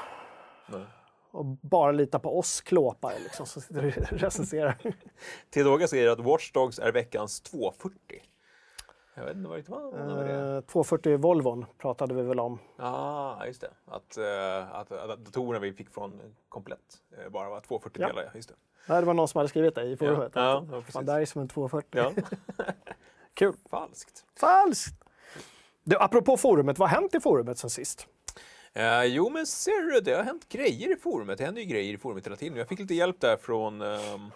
[0.68, 0.86] Nej.
[1.32, 4.78] Och bara lita på oss klåpare liksom, som sitter och recenserar.
[5.50, 7.98] Tedoga säger att Watch Dogs är veckans 240.
[9.16, 10.56] Jag vet inte vad det var.
[10.56, 12.60] Eh, 240 Volvon pratade vi väl om.
[12.78, 13.70] Ja, just det.
[13.86, 16.80] Att, eh, att, att datorerna vi fick från komplett
[17.18, 18.08] eh, bara var 240 Ja.
[18.08, 18.24] delar.
[18.24, 18.30] Ja.
[18.36, 18.56] Just det.
[18.88, 20.32] Nej, det var någon som hade skrivit det i forumet.
[20.36, 21.02] Ja, Att, ja, precis.
[21.06, 21.88] det här är som en 240.
[21.92, 22.12] Ja.
[23.34, 23.54] Kul.
[23.70, 24.26] Falskt.
[24.40, 24.96] Falskt!
[25.84, 28.08] Du, apropå forumet, vad har hänt i forumet sen sist?
[28.74, 31.38] Eh, jo, men ser du, det har hänt grejer i forumet.
[31.38, 32.58] Det händer ju grejer i forumet hela tiden.
[32.58, 34.32] Jag fick lite hjälp där från ehm,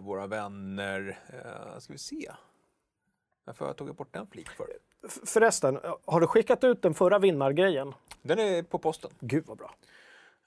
[0.00, 1.18] våra- vänner.
[1.34, 2.30] Uh, ska vi se.
[3.44, 4.66] Varför jag tagit bort den flik för?
[5.26, 7.94] Förresten, har du skickat ut den förra vinnargrejen?
[8.22, 9.10] Den är på posten.
[9.20, 9.74] Gud vad bra.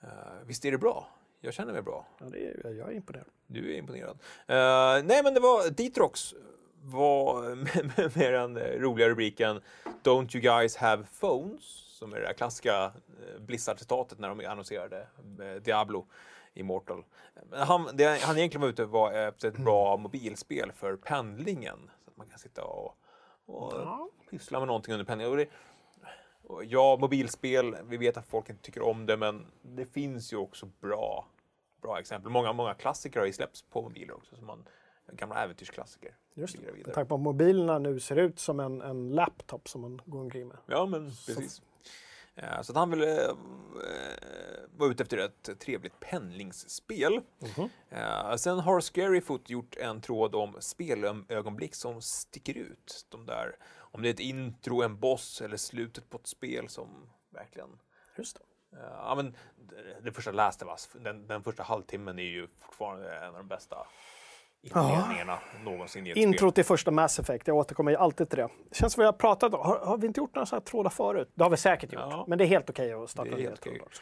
[0.03, 0.09] Uh,
[0.45, 1.07] visst är det bra?
[1.41, 2.07] Jag känner mig bra.
[2.19, 3.27] Ja, det är, jag är imponerad.
[3.47, 4.19] Du är imponerad.
[4.47, 6.33] Eh, nej, men det var Detrox
[6.81, 9.61] var med, med, med den eh, roliga rubriken
[10.03, 11.84] Don't you guys have phones?
[11.95, 15.07] Som är det där klassiska eh, Blizzard-citatet när de annonserade
[15.41, 16.05] eh, Diablo
[16.53, 17.03] Immortal.
[17.51, 21.91] Han, det han egentligen var ute var efter ett bra mobilspel för pendlingen.
[22.05, 22.97] Så att man kan sitta och,
[23.45, 24.09] och Ja.
[24.29, 25.31] pyssla med någonting under pendlingen.
[25.31, 25.47] Och det,
[26.43, 30.37] och ja, mobilspel, vi vet att folk inte tycker om det, men det finns ju
[30.37, 31.25] också bra,
[31.81, 32.31] bra exempel.
[32.31, 34.65] Många, många klassiker har ju släppts på mobiler också, som man,
[35.11, 36.15] gamla äventyrsklassiker.
[36.33, 36.85] Just det.
[36.85, 40.19] Med tanke på att mobilerna nu ser ut som en, en laptop som man går
[40.19, 40.57] omkring med.
[40.65, 41.59] Ja, men precis.
[41.59, 41.65] Eh,
[42.61, 43.35] Så att han ville eh,
[44.77, 47.21] vara ute efter ett trevligt pendlingsspel.
[47.89, 53.05] Eh, Sen har Scaryfoot gjort en tråd om spelögonblick som sticker ut.
[53.09, 57.09] De där, om det är ett intro, en boss eller slutet på ett spel som
[57.29, 57.69] verkligen
[58.17, 58.35] Just
[58.71, 58.77] det.
[58.77, 59.35] Eh, Ja, men
[59.69, 63.33] det- det första Last of Us, den, den första halvtimmen är ju fortfarande en av
[63.37, 63.87] de bästa
[64.65, 68.49] inledningarna någonsin i ett Intro till första Mass Effect, jag återkommer ju alltid till det.
[68.69, 70.65] Det känns som vi har pratat om, har, har vi inte gjort några sådana här
[70.65, 71.31] trådar förut?
[71.35, 72.25] Det har vi säkert gjort, Ja.
[72.27, 74.01] men det är helt okej att starta Det är helt också.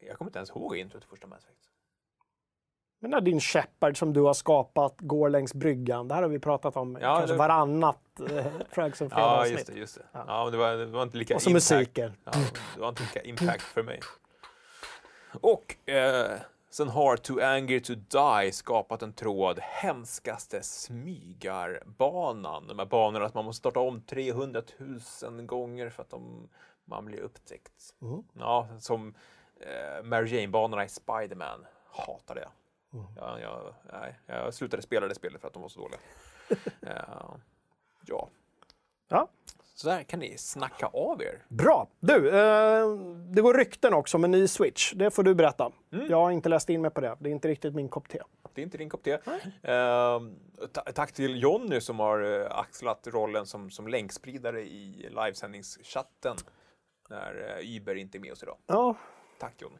[0.00, 1.56] Jag kommer inte ens ihåg introt till första Mass Effect.
[3.02, 6.38] Men när din Shepard som du har skapat går längs bryggan, det här har vi
[6.38, 9.72] pratat om Ja, kanske det- varannat eh, Frags and Ja, just det.
[9.72, 10.02] Just det.
[10.12, 10.42] Ja.
[10.44, 11.70] men det, var, det var inte lika Och så impact.
[11.70, 12.12] musiken.
[12.24, 12.32] Ja,
[12.74, 14.00] det var inte lika impact för mig.
[15.40, 16.30] Och eh,
[16.70, 22.66] sen har To Anger To Die skapat en tråd Hemskaste smygarbanan.
[22.66, 24.62] De här banorna att man måste starta om 300
[25.22, 26.48] 000 gånger för att de,
[26.84, 27.94] man blir upptäckt.
[28.02, 28.22] Mm.
[28.32, 29.14] Ja, som
[29.60, 31.66] eh, Mary Jane-banorna i Spider-Man.
[31.90, 32.48] Hatar det.
[32.92, 33.06] Mm.
[33.16, 36.00] Ja, jag, nej, jag slutade spela det spelet för att de var så dåliga.
[36.82, 37.34] Eh,
[38.06, 38.28] ja,
[39.08, 39.28] Ja,
[39.80, 41.44] så där kan ni snacka av er.
[41.48, 41.88] bra.
[42.00, 42.96] Du, eh,
[43.34, 44.92] det går rykten också om en ny Switch.
[44.92, 45.72] Det får du berätta.
[45.92, 46.10] Mm.
[46.10, 47.16] Jag har inte läst in mig på det.
[47.20, 48.18] Det är inte riktigt min kopp te.
[48.54, 49.18] Det är inte din kopp te.
[50.72, 56.36] Ta- tack till Jonny som har eh, axlat rollen som, som länkspridare i livesändningschatten
[57.10, 58.56] när eh, Uber inte är med oss idag.
[58.66, 58.96] Ja,
[59.40, 59.76] Tack Jonny.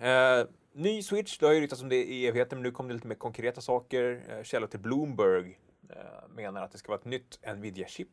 [0.00, 2.94] Eh, ny Switch, det har ju ryktats om det i evigheter, men nu kom det
[2.94, 4.02] lite mer konkreta saker.
[4.38, 5.58] Uh, källor till Bloomberg
[5.90, 5.96] eh,
[6.28, 8.08] menar att det ska vara ett nytt Nvidia-chip.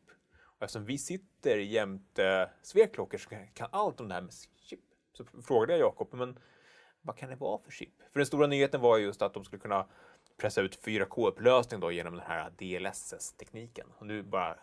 [0.58, 4.80] Och eftersom vi sitter jämte Sveklocker så kan- allt om det här med chip.
[5.12, 6.38] Så frågade jag Jakob, men
[7.02, 7.94] vad kan det vara för chip?
[8.12, 9.86] För den stora nyheten var just att de skulle kunna
[10.36, 13.86] pressa ut 4K-upplösning då genom den här DLSS-tekniken.
[13.98, 14.56] Och nu bara...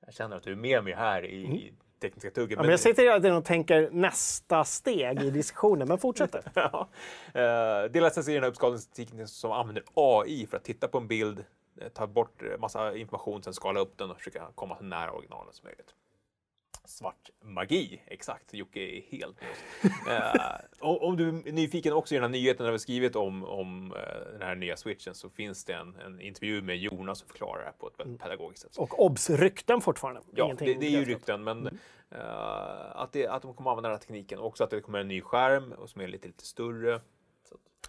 [0.00, 2.56] Jag känner att du är med mig här i, i tekniska tugget.
[2.56, 6.42] ja men jag sitter hela tiden och tänker nästa steg i diskussionen, men fortsätter.
[6.54, 6.88] Ja.
[7.26, 11.38] Uh, DLSS är den här uppskalningstekniken som använder AI för att titta på en bild,
[11.38, 11.44] eh,
[11.94, 15.54] ta bort eh, massa information, sen skala upp den och försöka komma så nära originalet
[15.54, 15.94] som möjligt.
[16.84, 18.54] Svart magi, exakt.
[18.54, 19.36] Jocke är helt.
[20.10, 23.92] Eh, om, du är nyfiken också i den här nyheten när vi skrivit om, om
[23.92, 27.58] eh, den här nya switchen så finns det en, en intervju med Jonas som förklarar
[27.58, 28.76] det här på ett väldigt pedagogiskt sätt.
[28.76, 30.20] Och obs, rykten fortfarande.
[30.34, 31.66] Ja, det, det är ju rykten, men
[32.10, 34.38] eh, att, det, att de kommer använda den här tekniken.
[34.38, 37.00] Också att det kommer en ny skärm och som är lite, lite större.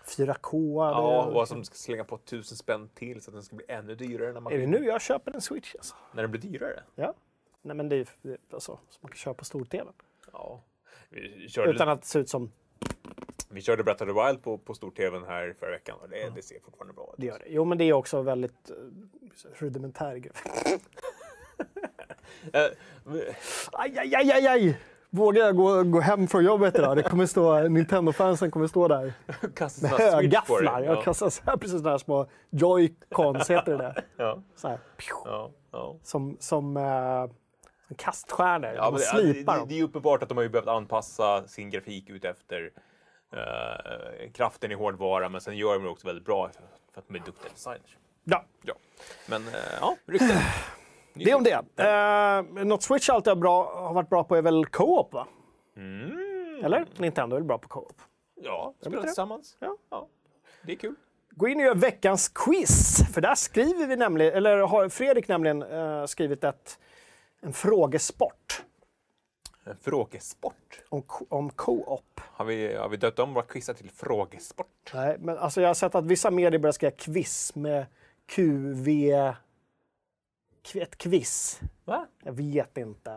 [0.06, 0.86] 4K.
[0.92, 3.96] Ja, och de ska slänga på tusen spänn till så att den ska bli ännu
[3.96, 5.76] dyrare när, man, Är det nu jag köper en Switch?
[5.76, 5.96] Alltså?
[6.14, 6.84] när den blir dyrare.
[6.96, 7.14] Ja.
[7.62, 8.08] Nej, men det är
[8.54, 9.92] alltså, som man kan köpa på stor-tv.
[10.32, 10.62] Ja.
[11.10, 12.52] Vi körde, Utan att det ser ut som
[13.50, 16.42] vi körde Breath of the Wild på, på stor-tvn här förra veckan och det, det
[16.42, 17.16] ser fortfarande bra ut.
[17.18, 17.46] det gör det.
[17.48, 18.76] Jo, men det är också väldigt uh,
[19.54, 20.32] rudimentär.
[22.54, 22.68] Eh,
[23.04, 23.22] men-
[23.72, 24.78] Aj, aj, aj, aj, aj!
[25.10, 26.98] Vågar jag gå, gå hem från jobbet idag?
[26.98, 29.14] Det kommer stå, Nintendo-fansen kommer stå där
[29.82, 30.82] med högafflar.
[30.82, 31.02] Jag Ja.
[31.02, 34.04] kastar så här, precis sådana här små joy-cons, heter det där.
[34.18, 34.80] Ja, Så här,
[35.26, 35.96] ja, ja.
[36.04, 37.30] som, som, uh,
[37.88, 38.74] som kaststjärnor.
[38.76, 39.68] Ja, man det, slipar det, dem.
[39.70, 42.72] det är uppenbart att de har ju behövt anpassa sin grafik ut efter
[43.34, 47.08] eh, kraften i hårdvara, men sen gör de det också väldigt bra för, för att
[47.08, 47.98] de är duktiga designers.
[48.24, 48.74] Ja, Ja.
[49.30, 50.30] Men eh, ja, rykten.
[51.26, 52.60] Det är om det.
[52.60, 55.28] Uh, något Switch alltid har, bra, har varit bra på är väl co-op, va?
[55.78, 56.66] Mm.
[56.66, 56.86] Eller?
[56.98, 58.02] Nintendo är väl bra på co-op.
[58.42, 59.08] Ja, spela inte det?
[59.08, 59.58] tillsammans.
[59.60, 59.78] Ja.
[59.90, 60.08] ja.
[60.62, 60.96] Det är kul.
[61.30, 63.04] gå in och gör veckans quiz.
[63.14, 66.80] För där skriver vi nämligen, eller har Fredrik nämligen eh, skrivit ett,
[67.42, 68.64] en frågesport
[69.66, 70.82] En frågesport.
[70.90, 72.22] om, om co-op.
[72.24, 74.92] Har vi, har vi döpt om våra quizar till frågesport?
[74.94, 77.86] Nej, men alltså jag har sett att vissa medier börjar skriva quiz med
[78.26, 78.88] QV...
[80.76, 81.62] Ett quiz.
[81.86, 82.08] Va?
[82.24, 83.12] Jag vet inte.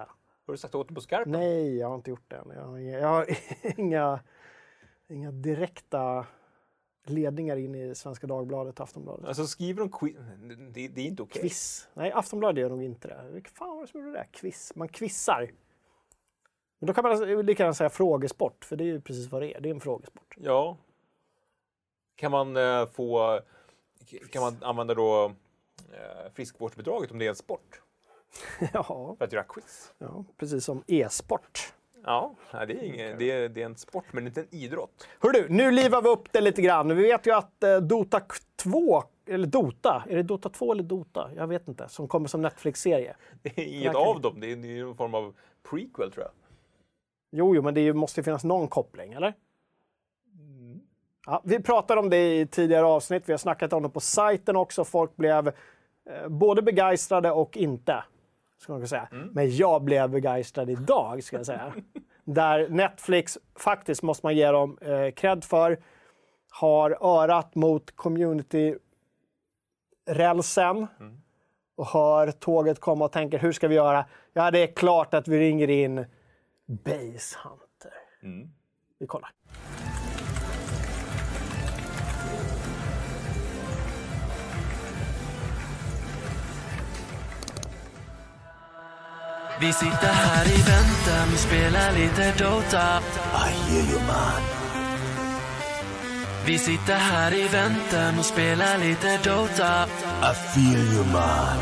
[0.46, 1.32] Har du sagt åt det på skarpen?
[1.32, 2.50] Nej, jag har inte gjort det än.
[2.54, 3.26] Jag har inga, jag har
[3.80, 4.20] inga,
[5.08, 6.26] inga direkta
[7.06, 9.26] ledningar in i Svenska Dagbladet och Aftonbladet.
[9.26, 10.16] Alltså skriver de quiz?
[10.72, 11.42] Det, det är inte okej.
[11.42, 11.88] Quiz.
[11.94, 13.30] Nej, Aftonbladet gör nog inte det.
[13.30, 14.26] Vilka fan var det som gjorde det?
[14.32, 14.72] Quiz.
[14.74, 15.50] Man quizar.
[16.78, 19.42] Men då kan man alltså lika gärna säga frågesport, för det är ju precis vad
[19.42, 19.60] det är.
[19.60, 20.34] Det är en frågesport.
[20.36, 20.76] Ja.
[22.14, 23.40] Kan man eh, få...
[24.30, 25.34] Kan man använda då
[25.92, 27.80] eh, friskvårdsbidraget om det är en sport?
[28.72, 29.92] ja, För att göra quiz?
[29.98, 31.72] ja, precis som e-sport.
[32.04, 35.08] Ja, det är, ingen, det, är, det är en sport men inte en idrott.
[35.20, 36.96] Hör du, nu livar vi upp det lite grann.
[36.96, 38.20] Vi vet ju att eh, Dota
[38.56, 41.30] 2, eller Dota, är det Dota 2 eller Dota?
[41.36, 41.88] Jag vet inte.
[41.88, 43.16] Som kommer som Netflix-serie.
[43.42, 43.96] Det är inget Verkligen.
[44.08, 44.40] av dem.
[44.40, 45.34] Det är, det är en form av
[45.70, 46.32] prequel tror jag.
[47.32, 49.34] Jo, jo, men det måste ju finnas någon koppling, eller?
[51.26, 53.22] Ja, vi pratade om det i tidigare avsnitt.
[53.26, 54.84] Vi har snackat om det på sajten också.
[54.84, 55.54] Folk blev eh,
[56.28, 58.04] både begeistrade och inte.
[58.58, 59.08] Ska man säga.
[59.32, 61.72] Men jag blev begeistrad idag, ska jag säga.
[62.24, 65.78] Där Netflix, faktiskt måste man ge dem eh, cred för,
[66.50, 70.86] har örat mot community-rälsen
[71.76, 74.04] och hör tåget komma och tänker hur ska vi göra?
[74.32, 76.04] Ja, det är klart att vi ringer in
[76.66, 77.92] Base Hunter.
[78.98, 79.30] Vi kollar.
[89.60, 93.00] Vi sitter här i väntan och spelar lite Dota.
[93.00, 94.42] I hear you man.
[96.46, 99.86] Vi sitter här i väntan och spelar lite Dota.
[100.22, 101.56] I feel you man.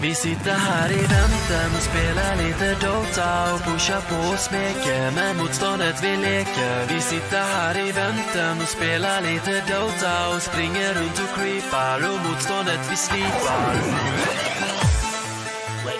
[0.00, 5.36] Vi sitter här i väntan och spelar lite Dota och pushar på och smeker med
[5.36, 6.86] motståndet vi leker.
[6.94, 12.30] Vi sitter här i väntan och spelar lite Dota och springer runt och creepar och
[12.30, 14.81] motståndet vi slipar.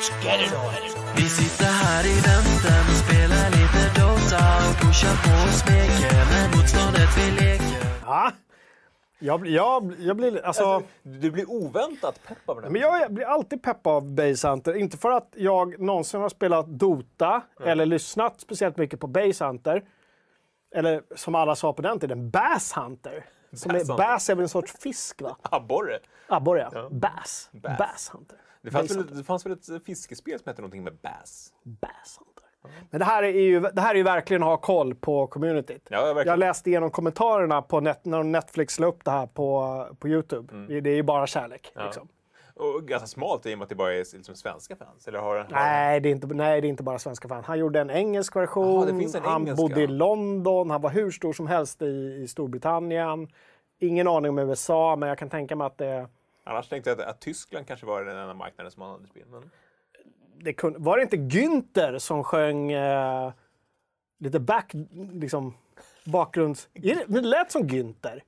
[0.02, 6.46] Vi sitter här i väntan och spelar lite Dota och pushar på och smeker med
[6.56, 7.86] motståndet vi leker.
[8.04, 8.32] Ja.
[9.18, 10.46] Jag, jag, jag blir...
[10.46, 12.72] Alltså, Du blir oväntat pepp av den.
[12.72, 14.74] men jag blir alltid pepp av Base Hunter.
[14.76, 19.82] Inte för att jag någonsin har spelat Dota eller lyssnat speciellt mycket på Base Hunter.
[20.74, 23.24] Eller som alla sa på den tiden, Bass Hunter.
[23.52, 25.36] Som Bass är, bass är väl en sorts fisk, va?
[25.42, 25.98] Abborre.
[26.26, 26.88] Abborre, ja.
[26.90, 27.50] Bass.
[27.52, 27.78] Bass.
[27.78, 28.38] Bass Hunter.
[28.62, 29.14] Det fanns, väl, Hunter.
[29.14, 31.52] det fanns väl ett fiskespel som hette någonting med bass?
[31.62, 32.32] Bass Hunter.
[32.90, 35.86] Men det här är ju, det här är ju verkligen att ha koll på communityt.
[35.90, 36.26] Ja, verkligen.
[36.26, 40.54] Jag läste igenom kommentarerna på net, när Netflix la upp det här på, på Youtube.
[40.54, 40.82] Mm.
[40.82, 41.72] Det är ju bara kärlek.
[41.84, 42.08] Liksom.
[42.54, 45.08] Och ganska smalt i och med att det bara är liksom svenska fans.
[45.08, 45.46] Eller har, har...
[45.50, 47.44] Nej, det är inte, nej, det är inte bara svenska fan.
[47.44, 48.98] Han gjorde en engelsk version.
[48.98, 49.62] Finns en han engelska.
[49.62, 50.70] bodde i London.
[50.70, 53.28] Han var hur stor som helst i, i Storbritannien.
[53.78, 56.08] Ingen aning om USA, men jag kan tänka mig att det,
[56.44, 59.26] Annars tänkte jag att, att Tyskland kanske var den enda marknaden som han hade spel.
[59.30, 59.50] Men...
[60.38, 63.32] det kunde, Var det inte Günther som sjöng eh,
[64.18, 64.72] lite back,
[65.12, 65.54] liksom,
[66.04, 66.68] bakgrunds...
[66.72, 68.22] Det, det lät som Günther.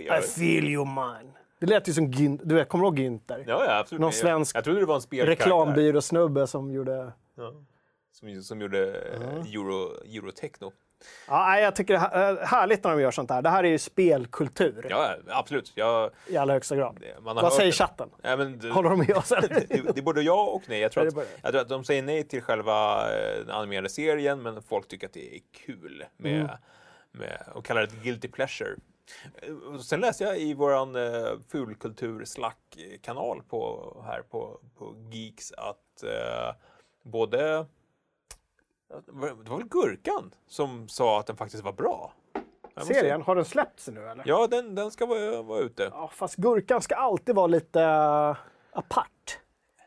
[0.00, 1.32] I feel you man.
[1.58, 2.40] Det lät ju som Günther.
[2.44, 3.44] Du vet, kommer du ihåg Günther?
[3.46, 4.00] ja, ja, absolut.
[4.00, 7.12] Någon svensk jag, trodde det var en Reklambyrå-snubbe som gjorde...
[8.12, 10.72] som, som gjorde eh, euro, eurotechno.
[11.28, 13.42] Ja, jag tycker det är här- härligt när de gör sånt här.
[13.42, 15.72] Det här är ju spelkultur Ja, absolut.
[15.74, 16.98] Jag, i allra högsta grad.
[17.20, 18.08] man har Vad hört säger chatten?
[18.22, 19.28] Ja, men, det, Håller de med oss?
[19.48, 20.80] det, det är både ja och nej.
[20.80, 23.88] Jag tror, Ja, att, jag tror att de säger nej till själva eh, den animerade
[23.88, 26.48] serien, men folk tycker att det är kul med, Mm.
[27.12, 28.70] med och kallar det guilty pleasure.
[29.42, 36.02] Eh, Sen läste jag i våran eh, fulkultur Slack-kanal på, här på, på Geeks att
[36.02, 36.54] eh,
[37.02, 37.66] både
[38.88, 39.12] det
[39.50, 42.12] var väl Gurkan som sa att den faktiskt var bra.
[42.32, 42.42] Jag
[42.76, 44.24] måste- Serien, har den släppts nu eller?
[44.26, 45.82] Ja, den, den ska vara, vara ute.
[45.92, 48.36] Ja, fast Gurkan ska alltid vara lite uh,
[48.72, 49.38] apart.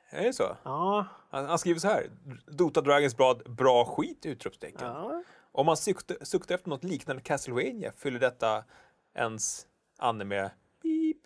[0.10, 0.58] Är det så?
[0.64, 2.10] Ja, Han, han skriver så här.
[2.48, 4.26] Dota Dragons blad, bra skit!
[4.26, 4.88] Utropstecken.
[4.88, 5.24] ja.
[5.52, 8.64] Om man suktar efter något liknande Castlevania fyller detta
[9.14, 10.52] ens anime
[10.84, 11.18] beep.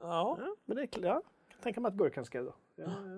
[0.00, 0.38] Ja.
[0.64, 1.22] men det är ja.
[1.48, 2.54] Jag tänka mig att Gurkan skrev då.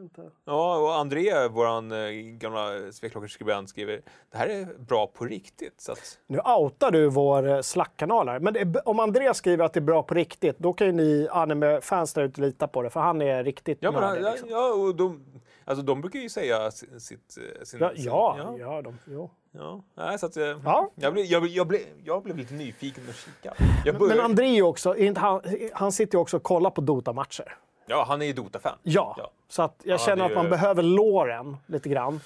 [0.02, 0.30] Inte...
[0.44, 5.80] ja, och André, våran eh, gamla Sveklockor-skribent, skriver det här är bra på riktigt.
[5.80, 8.40] Så att, Nu outar du vår eh, Slack-kanal här.
[8.40, 11.28] Men det om Andreas skriver att det är bra på riktigt, då kan ju ni
[11.30, 14.48] anime-fans där ute lita på det, för han är riktigt ja, men, nördig, ja, liksom.
[14.48, 15.24] ja, och de,
[15.64, 17.38] Alltså de brukar ju säga si- sitt...
[17.58, 18.56] eh, Sin, Ja, sin, ja, ja.
[18.58, 19.30] ja, de, jo.
[19.52, 19.82] ja.
[19.94, 20.90] Nej, så att, eh, Ja.
[20.94, 23.54] jag, blev, jag, jag, blev, jag blev lite nyfiken och kika.
[23.84, 25.40] Jag Men André också, inte han,
[25.72, 27.56] han sitter ju också och kollar på Dota-matcher.
[27.86, 28.78] ja, han är ju Dota-fan.
[28.82, 29.14] Ja.
[29.18, 29.30] Ja.
[29.48, 32.20] så att jag Ja, känner att man ju- behöver låren lite grann.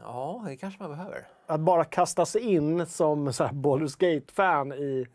[0.00, 1.26] Ja, det kanske man behöver.
[1.46, 5.06] Att bara kasta sig in som så här Baldur's Gate-fan i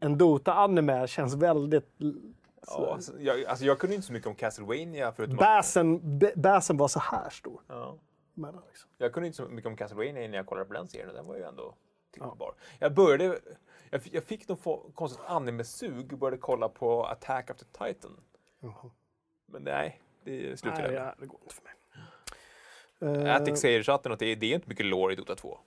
[0.00, 1.88] en Dota-anime känns väldigt...
[2.66, 6.32] Ja, alltså, jag, alltså, jag kunde inte så mycket om Castlevania förutom att, Basen, b-
[6.36, 7.62] basen var så här stor.
[7.68, 7.98] ja,
[8.34, 8.90] Men, liksom.
[8.98, 11.26] Jag kunde inte så mycket om Castlevania innan jag kollade på den serien och den
[11.26, 11.74] var ju ändå
[12.10, 12.54] tittbar.
[12.78, 13.38] Jag började...
[13.90, 17.64] Jag, fick- jag fick någon få- konstigt anime-sug och började kolla på Attack of the
[17.64, 18.20] Titan.
[19.46, 21.00] Men nej, det slutade Nej, med.
[21.02, 21.72] ja, det går inte för mig.
[23.26, 25.34] Eh, Attic säger i chatten att det är, det är inte mycket lore i Dota
[25.34, 25.58] 2.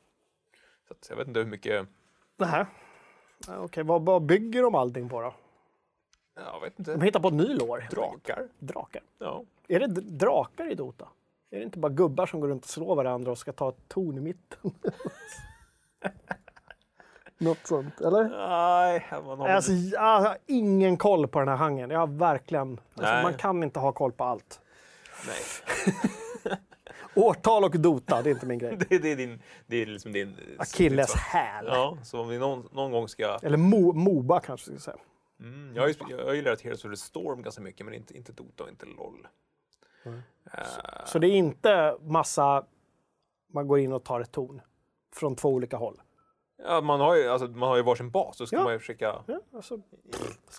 [0.88, 1.88] Så att, jag vet inte hur mycket...
[2.38, 2.66] Ja,
[3.48, 5.34] Okej, vad, vad bygger de allting på då?
[6.46, 7.06] Jag vet De inte.
[7.06, 7.80] hittar på ett ny lår.
[7.80, 8.26] helt enkelt.
[8.26, 8.48] Drakar?
[8.60, 9.02] Drakar.
[9.20, 9.44] Ja.
[9.68, 11.08] Är det drakar i Dota?
[11.52, 13.88] Är det inte bara gubbar som går runt och slår varandra och ska ta ett
[13.88, 14.72] torn i mitten?
[17.38, 18.24] Något sånt, eller?
[18.24, 21.90] Nej, man har Alltså, jag har ingen koll på den här genren.
[21.90, 22.80] Jag har verkligen...
[22.96, 24.60] Alltså, man kan inte ha koll på allt.
[25.28, 25.36] Nej.
[27.16, 28.78] Årtal och Dota, det är inte min grej.
[28.90, 29.42] Det, det är din...
[29.68, 30.36] Det är liksom din...
[30.58, 31.66] Achilles häl.
[31.68, 33.40] Ja, så om vi någon, någon gång ska...
[33.44, 34.98] Eller Mo, Moba kanske ska säga.
[35.40, 37.94] Mm, jag, har ju, jag har ju lärt Heroes of the Storm ganska mycket, men
[37.96, 39.28] inte, inte Dota och inte LOL.
[40.04, 40.14] Eh,
[41.06, 42.66] Så det är inte massa...
[43.48, 44.62] Man går in och tar ett torn.
[45.16, 46.02] Från två olika håll.
[46.58, 48.64] ja, man, har ju, alltså, man har ju varsin bas, så ska Ja.
[48.64, 49.24] man ju försöka...
[49.28, 49.82] Ja, alltså,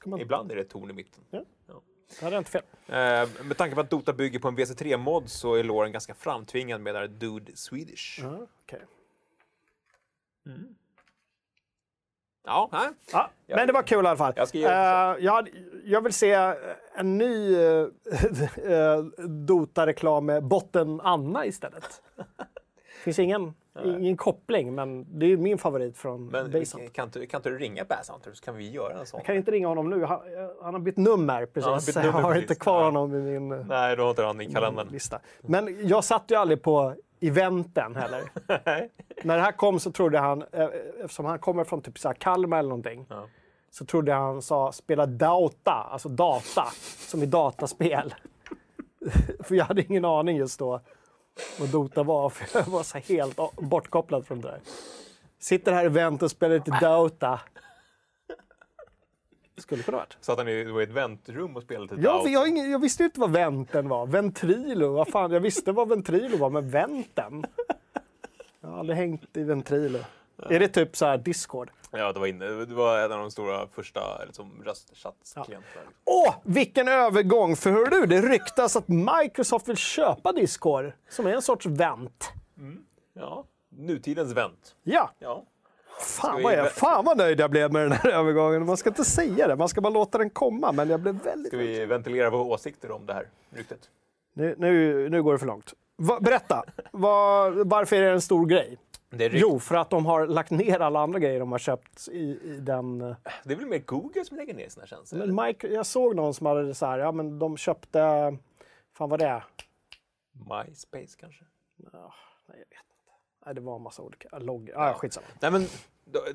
[0.06, 0.20] man...
[0.20, 1.24] Ibland är det ett torn i mitten.
[1.30, 2.62] Det hade jag inte fel.
[2.86, 6.80] Eh, med tanke på att Dota bygger på en WC3-mod så är låren ganska framtvingad
[6.80, 8.20] med Dude Swedish.
[8.22, 8.82] Ja, okej.
[12.48, 12.88] Ja, nej.
[13.12, 14.32] Ja, men det var kul i alla fall.
[14.36, 15.48] Jag Eh, jag,
[15.84, 16.54] jag vill se
[16.94, 17.86] en ny uh,
[19.28, 22.02] Dota-reklam med botten Anna istället.
[23.04, 26.88] finns ingen, ingen koppling, men det är min favorit från Men Basehunter.
[26.94, 29.18] kan, inte, kan inte du ringa Basshunter så kan vi göra en sån?
[29.18, 30.04] Jag kan inte ringa honom nu.
[30.04, 30.20] Han,
[30.62, 31.66] han har bytt nummer precis.
[31.66, 32.50] Ja, bytt jag nummer har precis.
[32.50, 34.88] inte kvar honom i min eh, Nej, du har inte han i kalendern.
[34.88, 35.20] lista.
[35.40, 38.22] Men jag satt ju aldrig på eventen heller.
[39.22, 40.68] När det här kom så trodde han, eh,
[41.04, 43.24] eftersom han kommer från typ så här Kalmar eller någonting, Ja.
[43.70, 46.64] så trodde jag han sa spela Dauta, alltså data,
[46.98, 48.14] som i dataspel.
[49.44, 50.80] för jag hade ingen aning just då
[51.60, 54.60] vad Dota var, för jag var så helt bortkopplad från det där.
[55.38, 57.40] Sitter här i event och spelar lite Dauta.
[59.58, 60.16] Skulle kunna varit.
[60.20, 62.28] Så att han i ett väntrum och spelade till Ja, Dota.
[62.30, 64.06] jag, jag visste ju inte vad venten var.
[64.06, 67.44] Ventrilo, vad fan, jag visste vad ventrilo var, men venten?
[68.60, 69.98] Jag har aldrig hängt i ventrilo.
[70.50, 71.70] Är det typ så här Discord?
[71.90, 75.84] Ja, det var, inne, det var en av de stora första liksom, röstchattklienterna.
[76.04, 77.56] Åh, vilken övergång!
[77.56, 82.32] För hör du, det ryktas att Microsoft vill köpa Discord, som är en sorts vent.
[83.14, 84.74] Ja, nutidens vänt.
[84.82, 85.44] Ja, Ja.
[86.00, 88.66] fan vad, jag, fan vad nöjd jag blev med den här övergången.
[88.66, 90.72] Man ska inte säga det, man ska bara låta den komma.
[90.72, 91.48] Men jag blev väldigt...
[91.48, 93.78] Ska vi ventilera våra åsikter om det här ryktet?
[94.32, 95.74] Nu, nu, nu går det för långt.
[96.00, 98.78] Va, berätta, Va, varför är det en stor grej?
[99.10, 102.58] Jo, för att de har lagt ner alla andra grejer de har köpt i, i
[102.60, 103.00] den...
[103.00, 105.16] eh, det är väl mer Google som lägger ner sina tjänster?
[105.16, 107.98] Men Mike, jag såg någon som hade så här, ja men de köpte...
[108.96, 109.44] Fan vad det är?
[110.32, 111.44] MySpace kanske?
[111.76, 111.90] Nej,
[112.46, 113.12] jag vet inte.
[113.46, 114.70] Nej, det var en massa olika logg.
[114.74, 115.26] Ah, skitsamma.
[115.40, 115.66] Nej, men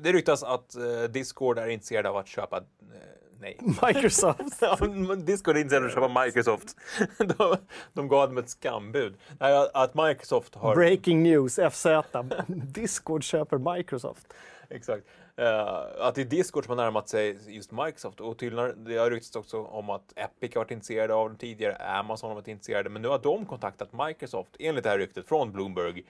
[0.00, 2.56] det ryktas att eh, Discord är intresserad av att köpa...
[2.56, 2.62] eh,
[3.40, 3.58] nej.
[3.82, 4.58] Microsoft.
[4.60, 4.76] Ja,
[5.56, 6.76] är intresserad av att köpa Microsoft.
[7.38, 7.56] de,
[7.92, 9.16] de gav dem ett skambud.
[9.40, 10.74] Nej, att- Microsoft har...
[10.74, 11.86] Breaking news, FZ.
[12.48, 14.34] Discord köper Microsoft.
[14.70, 15.06] Exakt.
[15.36, 19.10] Eh, att det är Discord som har närmat sig just Microsoft och tydligen det har
[19.10, 22.90] ryktats också om att Epic har varit intresserade av dem tidigare, Amazon har varit intresserade,
[22.90, 26.04] men nu har de kontaktat Microsoft enligt det här ryktet från Bloomberg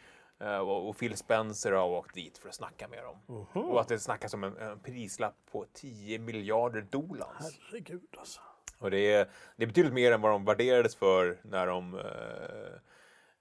[0.45, 3.47] och och Phil Spencer har åkt dit för att snacka med dem.
[3.53, 7.29] Och att det snackas om en, en prislapp på 10 miljarder dollar.
[7.39, 8.41] Herregud alltså.
[8.79, 12.01] Och det är, det är betydligt mer än vad de värderades för när de eh,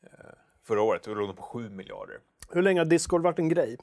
[0.04, 0.10] eh,
[0.64, 2.20] förra året, då låg de på 7 miljarder.
[2.50, 3.78] Hur länge har Discord varit en grej?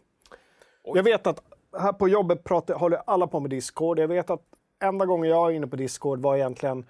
[0.83, 0.93] Oj.
[0.99, 1.43] Jag vet att
[1.79, 3.99] här på jobbet pratar, håller alla på med Discord.
[3.99, 4.43] Jag vet att
[4.83, 6.87] enda gången jag är inne på Discord var egentligen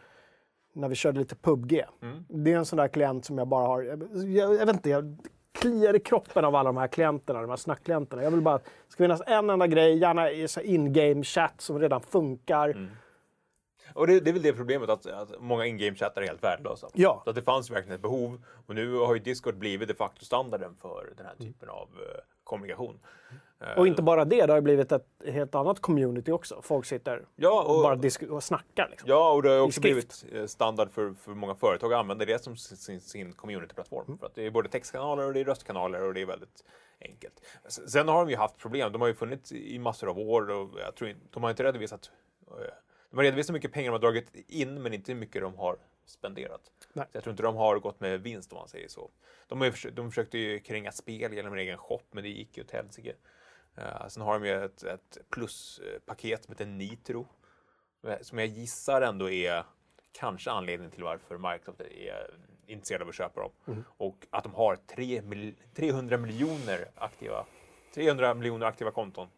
[0.72, 1.84] när vi körde lite PubG.
[2.28, 3.82] Det är en sån där klient som jag bara har...
[3.82, 5.18] Jag, jag, jag vet inte, jag
[5.60, 8.22] kliar i kroppen av alla de här klienterna, de här snackklienterna.
[8.22, 12.00] Jag vill bara det ska finnas en enda grej, gärna i in-game chat som redan
[12.00, 12.88] funkar.
[13.94, 16.88] Och det, det är väl det problemet att, att många in-game-chattar är helt värdelösa.
[16.94, 17.20] Ja.
[17.24, 18.42] Så att det fanns verkligen ett behov.
[18.66, 21.52] Och nu har ju Discord blivit de facto standarden för den här Mm.
[21.52, 22.20] typen av uh,
[22.50, 22.98] kommunikation.
[23.76, 26.60] Och inte bara det, det har blivit ett helt annat community också.
[26.62, 28.88] Folk sitter Ja, och och, bara disk- och snackar.
[28.90, 29.08] Liksom.
[29.10, 32.44] Ja, och det har också blivit eh, standard för, för många företag att använda det
[32.44, 34.18] som sin, sin communityplattform.
[34.18, 36.64] För att det är både textkanaler och det är röstkanaler och det är väldigt
[37.00, 37.34] enkelt.
[37.68, 38.92] Sen har de ju haft problem.
[38.92, 41.64] De har ju funnits i massor av år och jag tror inte, de har inte
[41.64, 42.10] redovisat
[42.50, 42.56] eh,
[43.10, 45.54] de har redovisat hur mycket pengar de har dragit in men inte hur mycket de
[45.58, 45.76] har
[46.06, 46.60] spenderat.
[46.92, 47.06] Nej.
[47.10, 49.10] Så jag tror inte de har gått med vinst om man säger så.
[49.48, 52.62] De, har de försökte ju kränga spel genom en egen shop men det gick ju
[52.64, 53.14] åt helsike.
[53.78, 57.28] Uh, sen har de ju ett, ett pluspaket som heter Nitro.
[58.06, 59.64] eh, Som jag gissar ändå är
[60.12, 63.50] kanske anledningen till varför Microsoft är intresserade av att köpa dem.
[63.66, 63.84] Mm.
[63.96, 67.46] Och att de har 3 mil, 300 miljoner aktiva
[67.94, 69.28] 300 miljoner aktiva konton.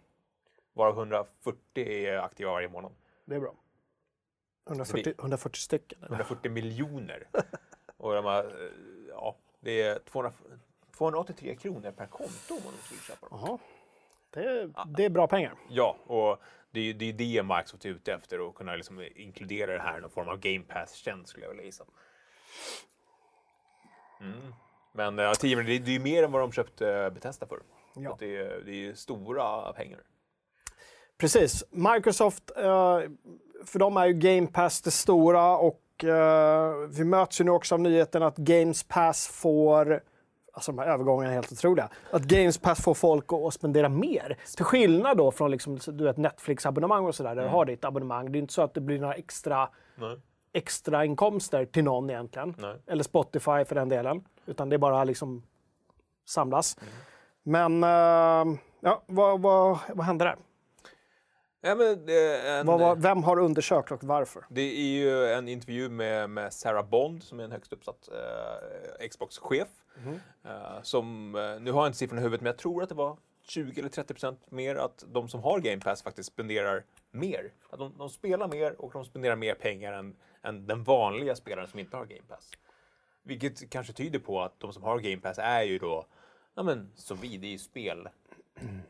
[0.73, 2.93] Varav 140 är aktiva varje månad.
[3.25, 3.55] Det är bra.
[4.67, 5.99] 140, 140 stycken.
[5.99, 6.09] eller?
[6.09, 7.29] 140 miljoner.
[7.97, 8.71] Och de har, eh,
[9.09, 10.33] ja, det är 200,
[10.97, 13.39] 283 kronor per konto om man skulle köpa dem.
[13.43, 13.59] Jaha.
[14.31, 15.55] Det, det är bra pengar.
[15.69, 16.39] Ja, och
[16.71, 19.83] det är ju det, är det Microsoft är ute efter att kunna liksom inkludera det
[19.83, 21.85] här i någon form av Game Pass-tjänst skulle jag vilja gissa.
[24.21, 24.55] Mm.
[24.93, 27.61] Men ja, 10 miljoner, det, är ju mer än vad de köpte Bethesda för.
[27.95, 28.17] Ja.
[28.19, 30.01] Det, är- det är ju stora pengar.
[31.19, 31.65] Precis.
[31.71, 33.01] Microsoft, eh,
[33.67, 37.75] för dem är ju Game Pass det stora och eh, vi möts ju nu också
[37.75, 40.03] av nyheten att Games Pass får
[40.55, 41.89] Alltså de här övergångarna är helt otroliga.
[42.11, 44.39] Att Games Pass får folk att spendera mer.
[44.57, 48.33] Till skillnad då från liksom, du vet, Netflix-abonnemang och sådär, där du har ditt abonnemang.
[48.33, 50.17] Det är inte så att det blir några extra, Nej.
[50.53, 52.55] extra inkomster till någon egentligen.
[52.59, 52.77] Nej.
[52.87, 54.25] Eller Spotify för den delen.
[54.47, 55.43] Utan det är bara liksom
[56.29, 56.79] samlas.
[57.43, 60.37] Men eh, ja, vad, vad, vad hände där?
[61.65, 64.45] Ja, men en, var- vem har undersökt och varför?
[64.49, 68.09] det är ju en intervju med, med Sarah Bond som är en högst uppsatt
[69.01, 69.69] eh, Xbox-chef.
[70.45, 72.95] Eh, som, eh, nu har jag inte siffrorna i huvudet, men jag tror att det
[72.95, 77.53] var 20 eller 30 procent mer att de som har Game Pass faktiskt spenderar mer.
[77.71, 81.69] Att de, de spelar mer och de spenderar mer pengar än, än den vanliga spelaren
[81.69, 82.51] som inte har Game Pass.
[83.23, 86.07] Vilket kanske tyder på att de som har Game Pass är ju då,
[86.55, 88.09] ja men som vi, det är ju spel,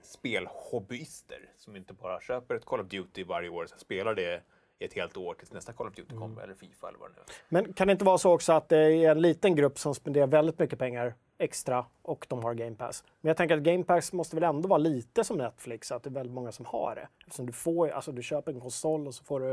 [0.02, 4.42] spelhobbyister som inte bara köper ett Call of Duty varje år och sen spelar det
[4.78, 7.14] i ett helt år tills nästa Call of Duty kommer, eller Fifa eller vad det
[7.14, 7.26] nu är.
[7.48, 10.26] Men kan det inte vara så också att det är en liten grupp som spenderar
[10.26, 13.04] väldigt mycket pengar extra och de har Game Pass?
[13.20, 16.08] Men jag tänker att Game Pass måste väl ändå vara lite som Netflix, att det
[16.08, 17.08] är väldigt många som har det.
[17.26, 19.46] Eftersom du, får, alltså du köper en konsol och så får du,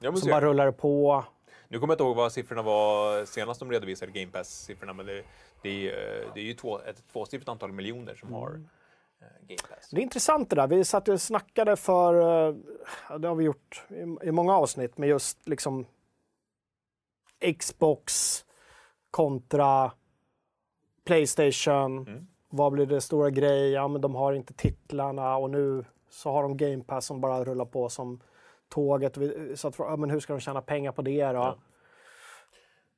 [0.00, 1.24] Ja, men så så- bara rullar det på.
[1.68, 5.24] Nu kommer jag inte ihåg vad siffrorna var senast de redovisade Game Pass-siffrorna, men det,
[5.62, 8.64] det, är, ju- det är ju två, ett tvåsiffrigt antal miljoner som har eh, Game
[8.64, 8.74] Pass.
[9.90, 10.66] Det är intressant det där.
[10.66, 12.14] Vi satt och snackade för,
[12.48, 12.54] eh,
[13.18, 13.84] det har vi gjort
[14.22, 15.86] i, många avsnitt, med just liksom
[17.58, 18.44] Xbox
[19.10, 19.92] kontra
[21.04, 22.08] Playstation.
[22.08, 22.26] Mm.
[22.48, 23.72] Vad blir det stora grejen?
[23.72, 27.44] Ja, men de har inte titlarna och nu så har de Game Pass som bara
[27.44, 28.20] rullar på som
[28.68, 29.18] tåget.
[29.54, 31.32] Så att, ja, men hur ska de tjäna pengar på det då?
[31.32, 31.58] Ja.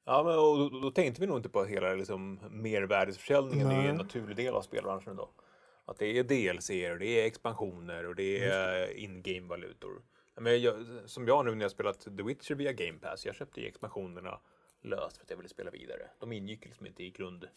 [0.08, 3.88] Ja, men och då, då tänkte vi nog inte på hela liksom, mervärdesförsäljningen är ju
[3.88, 5.28] en naturlig del av spelbranschen idag.
[5.86, 10.02] Att det är DLC och det är expansioner och det är in-game-valutor.
[10.34, 13.34] Ja, men jag, som jag nu när jag spelat The Witcher via Game Pass, jag
[13.34, 14.40] köpte ju expansionerna
[14.82, 16.10] löst för att jag ville spela vidare.
[16.18, 17.48] De ingick liksom inte i grund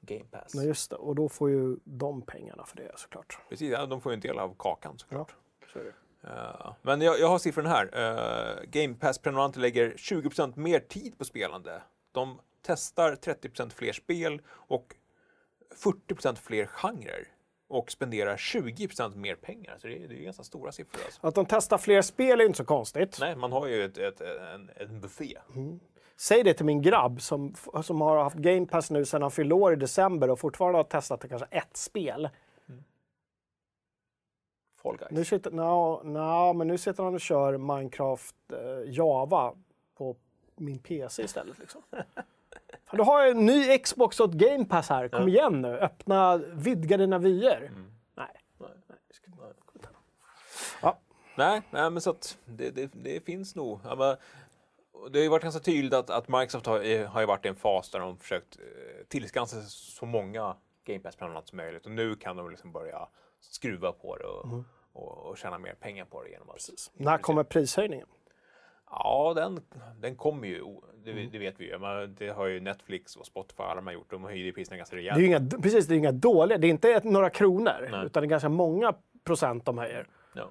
[0.00, 0.54] Game Pass.
[0.54, 0.96] Nej, just det.
[0.96, 3.38] Och då får ju de pengarna för det såklart.
[3.48, 5.34] Precis, ja, de får ju en del av kakan såklart.
[5.72, 5.92] Så är det.
[6.28, 7.84] Uh, men jag, jag har siffrorna här.
[7.86, 11.82] Uh, Game Pass-prenumeranter lägger 20% mer tid på spelande.
[12.12, 14.94] De testar 30% fler spel och
[15.76, 17.28] 40% fler genrer.
[17.68, 19.78] Och spenderar 20% mer pengar.
[19.78, 21.00] Så det är, det är ganska stora siffror.
[21.04, 21.26] Alltså.
[21.26, 23.16] Att de testar fler spel är inte så konstigt.
[23.20, 25.38] Nej, man har ju ett, ett, en, en buffé.
[26.16, 29.54] Säg det till min grabb som, som har haft Game Pass nu sedan han fyllde
[29.54, 32.28] år i december och fortfarande har testat kanske ett spel.
[34.82, 35.10] Fall Guys.
[35.10, 39.54] Nu sitter, no, no, men nu sitter han och kör Minecraft eh, Java
[39.94, 40.16] på
[40.56, 41.58] min PC istället.
[41.58, 41.82] Liksom.
[42.84, 45.08] Fan, du har en ny Xbox och ett Game Pass här.
[45.08, 45.68] Kom igen nu.
[45.78, 47.60] Öppna, vidga dina vyer.
[48.16, 48.26] Nej.
[48.58, 48.70] Nej.
[48.88, 49.30] Nej, ska-
[50.82, 50.98] Ja.
[51.36, 53.80] Nej, nej, men så att det, det, det finns nog.
[53.84, 54.16] Ja, men,
[55.12, 57.48] det har ju varit ganska tydligt att, att Microsoft har, eh, har ju varit i
[57.48, 61.86] en fas där de försökt eh, tillskansa så många Game Pass-prenumeranter som möjligt.
[61.86, 63.08] Och nu kan de liksom börja
[63.40, 66.68] skruva på det och, och, och tjäna mer pengar på det genom att...
[66.92, 68.06] När kommer prishöjningen?
[68.92, 69.60] Ja, den,
[70.00, 70.64] den kommer ju.
[71.04, 71.78] Det, det vet vi ju.
[71.78, 74.10] Men det har ju Netflix och Spotify alla de har gjort.
[74.10, 75.16] De höjer ju priserna ganska Det rejält.
[75.18, 76.58] är ju inga, precis, det är inga dåliga.
[76.58, 78.06] Det är inte ett, några kronor, Nej.
[78.06, 80.06] utan det är ganska många procent de höjer.
[80.34, 80.44] Ja.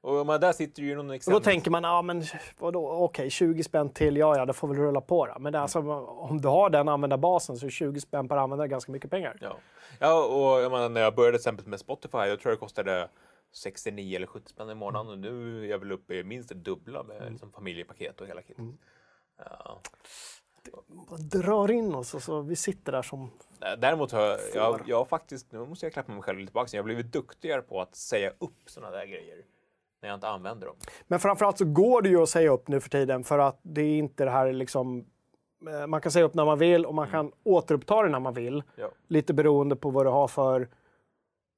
[0.00, 1.40] Och men där sitter ju någon Och exempel.
[1.40, 2.22] då tänker man, ja men
[2.58, 5.38] vadå, okej 20 spänn till, ja ja det får väl rulla på då.
[5.38, 8.68] Men det är alltså, om du har den användarbasen så är 20 spänn per användare
[8.68, 9.36] ganska mycket pengar.
[9.40, 9.56] Ja,
[9.98, 13.08] ja och jag menar, när jag började till exempel med Spotify, jag tror det kostade
[13.52, 16.54] 69 eller 70 spänn i månaden och nu är jag väl uppe i minst det
[16.54, 18.64] dubbla med liksom, familjepaket och hela kittet.
[19.38, 19.80] Ja.
[21.18, 23.30] Drar in oss och så vi sitter där som...
[23.78, 26.76] Däremot har jag, jag, jag faktiskt, nu måste jag klappa mig själv lite på axeln,
[26.76, 29.44] jag har blivit duktigare på att säga upp sådana där grejer
[30.02, 30.76] när jag inte använder dem.
[31.06, 33.82] Men framförallt så går det ju att säga upp nu för tiden för att det
[33.82, 35.06] är inte det här liksom...
[35.68, 38.34] eh, Man kan säga upp när man vill och man kan återuppta det när man
[38.34, 38.62] vill.
[38.76, 38.90] Ja.
[39.08, 40.68] Lite beroende på vad du har för...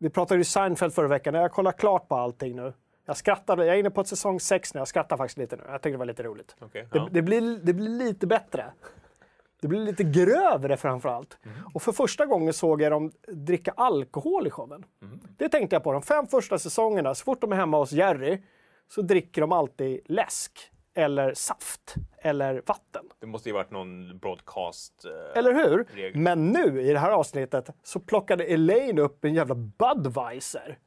[0.05, 1.35] Vi pratade ju Seinfeld förra veckan.
[1.35, 2.73] Jag kollar klart på allting nu.
[3.07, 3.67] Jag skrattade.
[3.67, 4.81] Jag är inne på säsong 6 nu.
[4.81, 5.63] Jag skrattar faktiskt lite nu.
[5.67, 6.57] Jag tyckte det var lite roligt.
[6.73, 7.09] Det, ja.
[7.11, 8.73] det, blir, det blir lite bättre.
[9.61, 11.39] Det blir lite grövre framför allt.
[11.45, 11.57] Mm.
[11.75, 14.85] Och för första gången såg jag dem dricka alkohol i showen.
[15.03, 15.21] Mm.
[15.37, 15.93] Det tänkte jag på.
[15.93, 18.43] De fem första säsongerna, så fort de är hemma hos Jerry,
[18.89, 20.71] så dricker de alltid läsk.
[20.95, 21.95] Eller saft.
[22.19, 23.05] Eller vatten.
[23.21, 25.05] Det måste ju varit någon broadcast.
[25.05, 25.87] Eh, Eller hur?
[25.95, 26.21] regel.
[26.21, 30.79] Men nu i det här avsnittet så plockade Elaine upp en jävla Budweiser.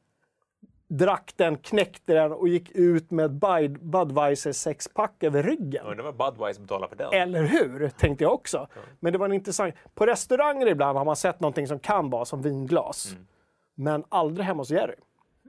[0.90, 5.86] Drack den, knäckte den och gick ut med ett Bud- Budweiser sexpack över ryggen.
[5.86, 7.12] Undrar vad Budweiser betalar för den.
[7.12, 7.88] Eller hur?
[7.88, 8.68] Tänkte jag också.
[9.00, 9.74] Men det var en intressant...
[9.94, 13.10] På restauranger ibland har man sett någonting som kan vara som vinglas.
[13.12, 13.26] Mm.
[13.74, 14.94] Men aldrig hemma hos Jerry.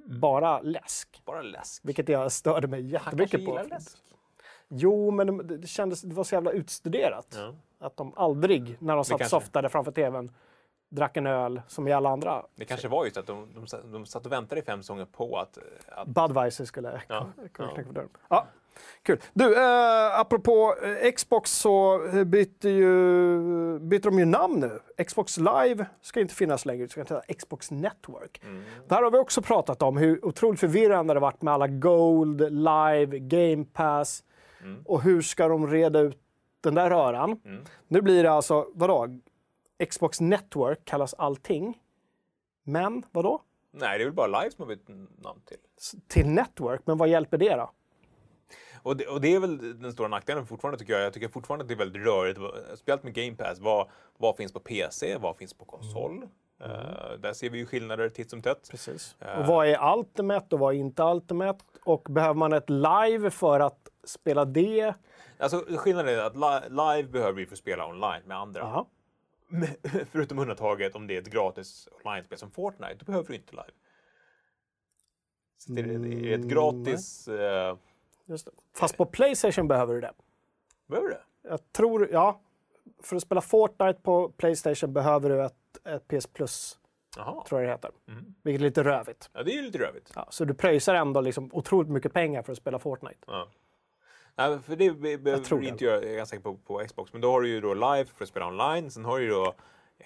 [0.05, 1.21] Bara läsk.
[1.25, 1.81] Bara läsk.
[1.85, 3.61] Vilket jag störde mig jättemycket på.
[3.69, 3.97] läsk.
[4.69, 7.27] Jo, men det, det kändes, det var så jävla utstuderat.
[7.35, 7.53] Ja.
[7.79, 10.31] Att de aldrig, när de satt softade framför tvn,
[10.89, 12.45] drack en öl som i alla andra.
[12.55, 15.37] Det kanske var just att de, de, de satt och väntade i fem säsonger på
[15.37, 15.57] att,
[15.87, 17.83] att Budweiser skulle Ja, kunna ja.
[17.83, 18.09] på dörren.
[18.29, 18.47] Ja,
[19.03, 19.19] kul.
[19.33, 25.03] Du, eh, apropå eh, Xbox så eh, byter, ju, byter de ju namn nu.
[25.03, 28.41] Xbox Live ska inte finnas längre, det ska heta Xbox Network.
[28.43, 28.63] Mm.
[28.87, 33.19] Där har vi också pratat om hur otroligt förvirrande det varit med alla Gold, Live,
[33.19, 34.23] Game Pass
[34.61, 34.81] Mm.
[34.85, 36.17] och hur ska de reda ut
[36.61, 37.41] den där röran.
[37.87, 39.19] Nu blir det alltså, vadå?
[39.89, 41.77] Xbox Network kallas allting.
[42.63, 43.41] Men vadå?
[43.71, 44.87] Nej, det är väl bara Live som har bytt
[45.23, 45.57] namn till.
[46.07, 47.71] Till Network, men vad hjälper det då?
[48.83, 51.01] Och det, och det är väl den stora nackdelen fortfarande tycker jag.
[51.01, 52.39] Jag tycker fortfarande att det är väldigt rörigt.
[52.79, 53.59] Speciellt med Game Pass.
[53.59, 55.17] Vad, vad finns på PC?
[55.17, 56.27] Vad finns på konsol?
[56.59, 58.67] Eh, där ser vi ju skillnader titt som tätt.
[58.71, 59.15] Precis.
[59.19, 59.39] Eh.
[59.39, 61.59] Och vad är Ultimate och vad är inte Ultimate?
[61.83, 64.93] Och behöver man ett live för att spela det?
[65.37, 68.85] Alltså skillnaden är att li- live behöver vi för att spela online med andra.
[69.47, 69.67] Men-
[70.11, 73.71] Förutom undantaget om det är ett gratis online-spel som Fortnite, då behöver du inte live.
[75.57, 77.27] Så det är, det är ett gratis...
[77.27, 77.77] eh,
[78.25, 78.51] Just det.
[78.75, 80.13] Fast på Playstation behöver du det.
[80.87, 81.49] behöver du det?
[81.49, 82.41] Jag tror, ja.
[83.03, 85.53] För att spela Fortnite på Playstation behöver du ett,
[85.85, 86.79] ett PS Plus,
[87.17, 87.43] Jaha.
[87.47, 87.91] tror jag det heter.
[88.07, 88.35] Mm.
[88.43, 89.29] Vilket är lite rövigt.
[89.33, 90.11] Ja, det är ju lite rövigt.
[90.15, 93.19] Ja, så du pröjsar ändå liksom otroligt mycket pengar för att spela Fortnite.
[93.27, 93.47] Ja.
[94.35, 96.83] Nej, för det be- behöver tror du inte göra, jag är ganska säker på, på
[96.87, 97.13] Xbox.
[97.13, 98.91] Men då har du ju då live för att spela online.
[98.91, 99.55] Sen har du ju då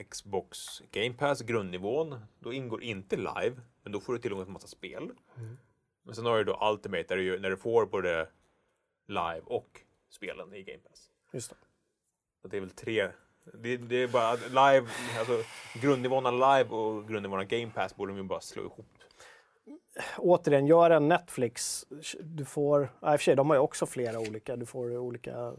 [0.09, 2.19] Xbox Game Pass, grundnivån.
[2.39, 5.11] Då ingår inte live, men då får du tillgång till en massa spel.
[5.37, 5.57] Mm.
[6.03, 8.29] Men sen har du då Ultimate där du, när du får både
[9.07, 11.09] live och spelen i Game Pass.
[11.33, 11.55] Just det.
[12.41, 13.09] Så det är väl tre.
[13.43, 14.87] Det, det är bara live,
[15.19, 15.43] alltså
[15.81, 18.85] grundnivån av live och grundnivån av Game Pass borde de ju bara slå ihop.
[20.17, 21.85] Återigen, gör en Netflix.
[22.23, 24.55] Du får, ja, i och för sig, de har ju också flera olika.
[24.55, 25.53] Du får olika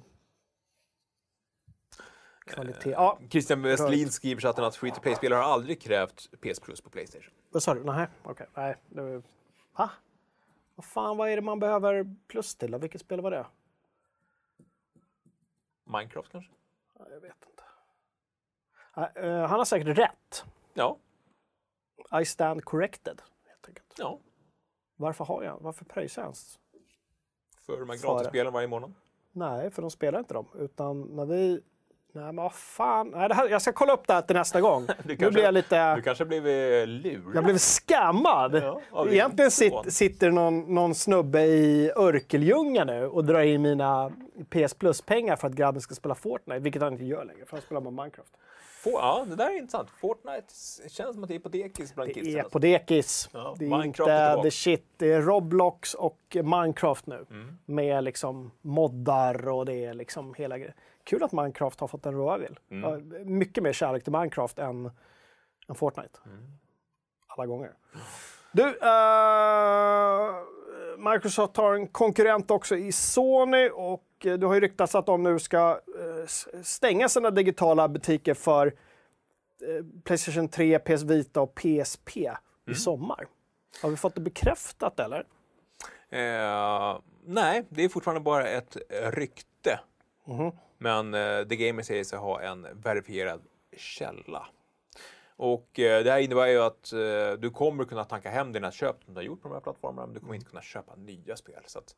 [2.47, 2.91] kvalitet.
[2.91, 6.91] Ja, Christian Westlin skriver chatten att Free to Play-spelare har aldrig krävt PS Plus på
[6.91, 7.33] Playstation.
[7.51, 7.85] vad sa du?
[7.85, 8.47] Nej, okej.
[8.55, 9.23] Nej, det var...
[10.77, 12.77] Vad fan, vad är det man behöver plus till?
[12.77, 13.47] Vilket spel var det?
[15.85, 16.51] Minecraft kanske?
[16.99, 17.64] Ja, Jag vet inte.
[18.95, 20.45] Nej, eh, han har säkert rätt.
[20.75, 20.97] Ja.
[22.21, 23.23] I stand corrected.
[23.49, 23.95] Helt enkelt.
[23.99, 24.19] Ja.
[24.97, 25.59] Varför har jag?
[25.61, 26.59] Varför pröjsar jag ens?
[27.67, 28.95] För de här gratisspelen varje månad.
[29.33, 30.47] Nej, för de spelar inte dem.
[30.59, 31.61] Utan när vi...
[32.13, 33.09] Nej, men vad fan.
[33.09, 34.83] Nej, det här, jag ska kolla upp det här till nästa gång.
[35.05, 35.95] nu kanske- blir jag lite...
[35.95, 37.37] Du kanske blivit lurad?
[37.37, 38.55] Jag blev skammad.
[38.93, 44.13] Ja, Egentligen sit, sitter någon, någon snubbe i Örkeljunga nu och drar in mina
[44.51, 47.63] PS Plus-pengar för att grabben ska spela Fortnite, vilket han inte gör längre, för han
[47.63, 48.37] spelar bara Minecraft.
[48.85, 49.91] Få- Ja, det där är intressant.
[49.91, 50.55] Fortnite
[50.89, 52.35] känns som att det är på dekis bland Det kidsen.
[52.35, 52.51] är alltså.
[52.51, 53.29] på dekis.
[53.33, 54.87] Ja, det är Minecraft är inte the shit.
[54.97, 57.27] Det är Roblox och Minecraft nu.
[57.31, 57.59] Mm.
[57.65, 60.75] Med liksom moddar och det är liksom hela grejen.
[61.05, 62.59] Kul att Minecraft har fått en råvill.
[62.71, 63.39] Mm.
[63.39, 64.91] Mycket mer kärlek till Minecraft än,
[65.69, 66.19] än Fortnite.
[66.27, 66.45] Mm.
[67.27, 67.73] Alla gånger.
[68.53, 70.35] Du, eh,
[71.13, 75.39] Microsoft har en konkurrent också i Sony och det har ju ryktats att de nu
[75.39, 76.27] ska eh,
[76.63, 82.17] stänga sina digitala butiker för eh, Playstation 3, PS Vita och PSP
[82.67, 82.73] Mm.
[82.77, 83.27] i sommar.
[83.83, 85.27] Har vi fått det bekräftat eller?
[86.11, 89.81] Eh, nej, det är fortfarande bara ett rykte.
[90.27, 90.51] Mhm.
[90.79, 93.43] Men eh, The Gamer säger sig ha en verifierad
[93.77, 94.47] källa.
[95.37, 99.05] Och eh, det här innebär ju att eh, du kommer kunna tanka hem dina köp
[99.05, 101.37] som du har gjort på de här plattformarna, men du kommer inte kunna köpa nya
[101.37, 101.63] spel.
[101.67, 101.97] Så att,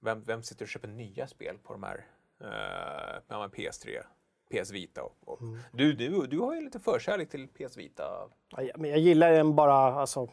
[0.00, 2.06] vem, vem sitter och köper nya spel på de här
[2.40, 4.02] eh, ja, men PS3,
[4.50, 5.02] PS Vita?
[5.02, 5.38] Och, och.
[5.72, 8.28] Du, du, du har ju lite förkärlek till PS Vita.
[8.48, 10.28] Ja, men jag gillar den bara, alltså,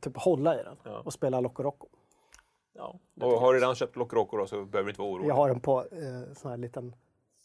[0.00, 0.98] typ hålla i den Ja.
[1.04, 1.88] och spela Loco Roco.
[2.72, 2.98] Ja.
[3.20, 5.28] Och har du redan köpt Lock Roco då så behöver du inte vara orolig.
[5.28, 6.96] Jag har den på eh, sån här liten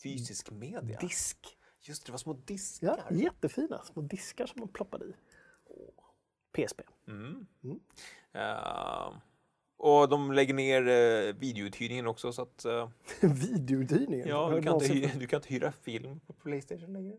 [0.03, 0.99] Fysisk media.
[0.99, 1.37] disk.
[1.81, 3.03] Just det, det var små diskar.
[3.09, 5.13] Ja, jättefina små diskar som man ploppade i.
[6.51, 6.81] PSP.
[7.07, 7.47] Mm.
[8.33, 9.13] Eh,
[9.79, 12.89] och de lägger ner uh, videouthyrningen också så att uh,
[13.29, 14.27] Videouthyrningen.
[14.27, 17.15] ja, du, kan inte någonsin- hy- du kan inte hyra film på Playstation längre.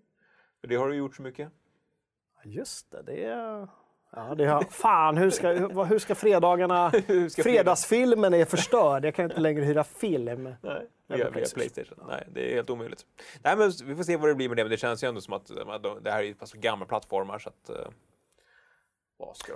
[0.60, 1.48] För det har du gjort så mycket.
[2.36, 3.68] Ja, Just det, det är...
[4.12, 4.62] Ja, det har...
[4.62, 6.88] Fan, hur ska, hur, hur ska fredagarna...
[7.06, 9.04] Hur ska Fredagsfilmen är förstörd.
[9.04, 10.42] Jag kan inte längre hyra film.
[10.62, 11.98] Nej, via, via PlayStation.
[12.08, 13.06] Nej, det är helt omöjligt.
[13.44, 15.20] Nej, men vi får se vad det blir med det, men det känns ju ändå
[15.20, 17.68] som att eh, de- det här är ju pass gamla plattformar så att...
[17.70, 17.76] eh.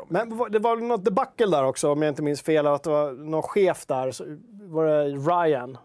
[0.08, 2.66] Men det var något debacle där också, om jag inte minns fel.
[2.66, 5.78] Att det var någon chef där, så var det Ryan,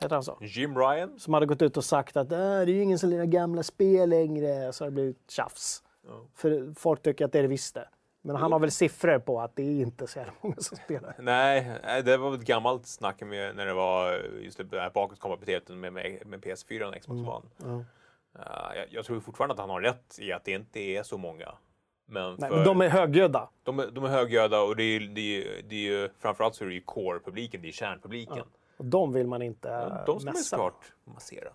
[0.00, 0.38] heter han så?
[0.40, 1.18] Jim Ryan?
[1.18, 3.62] Som hade gått ut och sagt att äh, det är ju ingen som lirar gamla
[3.62, 4.72] spel längre.
[4.72, 5.82] Så har det blivit tjafs.
[6.06, 6.12] Ja.
[6.34, 7.88] För folk tycker att det är det visst det.
[8.26, 11.14] Men han har väl siffror på att det är inte så jävla många som spelar.
[11.18, 14.12] Nej, det var ett gammalt snack med när det var
[14.42, 17.46] just det här bakåtkompatibiliteten med, med, med PS4 och Xbox One.
[17.56, 17.84] Ja.
[18.38, 21.18] Eh, jag, jag tror fortfarande att han har rätt i att det inte är så
[21.18, 21.54] många.
[22.06, 23.48] Men, Nej, för, men de är högljudda.
[23.62, 26.64] de, är, de är högljudda och det är, det är, det är ju framförallt så
[26.64, 28.44] är det ju core-publiken, det är kärnpubliken.
[28.76, 31.48] Och de vill man inte Ja, de ska man såklart massera.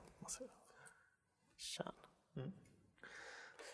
[1.58, 1.91] Kärn.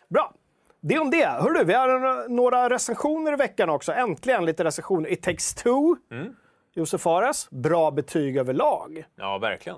[0.07, 0.33] Bra.
[0.79, 1.25] Det om det.
[1.27, 3.91] Hörru, vi har några- recensioner i veckan också.
[3.93, 5.09] Äntligen lite recensioner.
[5.11, 5.95] It takes two.
[6.11, 6.35] Mm.
[6.73, 7.49] Josef Fares.
[7.49, 9.05] Bra betyg överlag.
[9.15, 9.77] Ja, verkligen.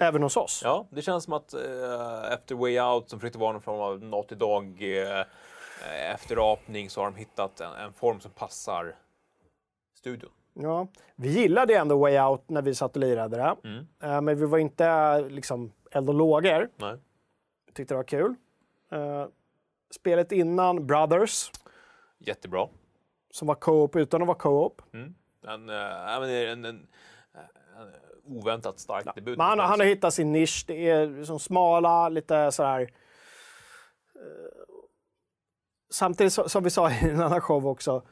[0.00, 0.60] Även hos oss.
[0.64, 4.02] Ja, det känns som att eh, efter Way Out som försökte vara någon form av
[4.02, 5.24] Naughty Dog eh,
[5.86, 8.94] eh, efterapning så har de hittat en, en form som passar
[9.94, 10.30] studion.
[10.54, 10.88] Ja.
[11.16, 13.56] Vi gillade ändå Way Out när vi satt och lirade det.
[13.68, 13.86] Mm.
[14.02, 16.68] Eh, Men vi var inte liksom eld och lågor.
[16.76, 16.96] Nej.
[17.66, 18.34] Vi tyckte det var kul.
[18.92, 19.26] Eh,
[19.90, 21.50] Spelet innan, Brothers,
[22.18, 22.68] Jättebra.
[23.30, 24.82] som var co-op utan att vara co-op.
[24.92, 25.14] Mm.
[25.48, 26.86] En, ja, en, en,
[28.24, 29.38] oväntat stark debut.
[29.38, 30.64] Men han, han har hittat sin nisch.
[30.66, 32.90] Det är liksom smala, lite så här...
[35.90, 38.02] Samtidigt så- som vi sa i en annan show också.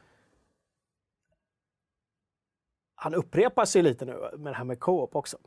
[2.95, 5.37] Han upprepar sig lite nu med det här med co-op också.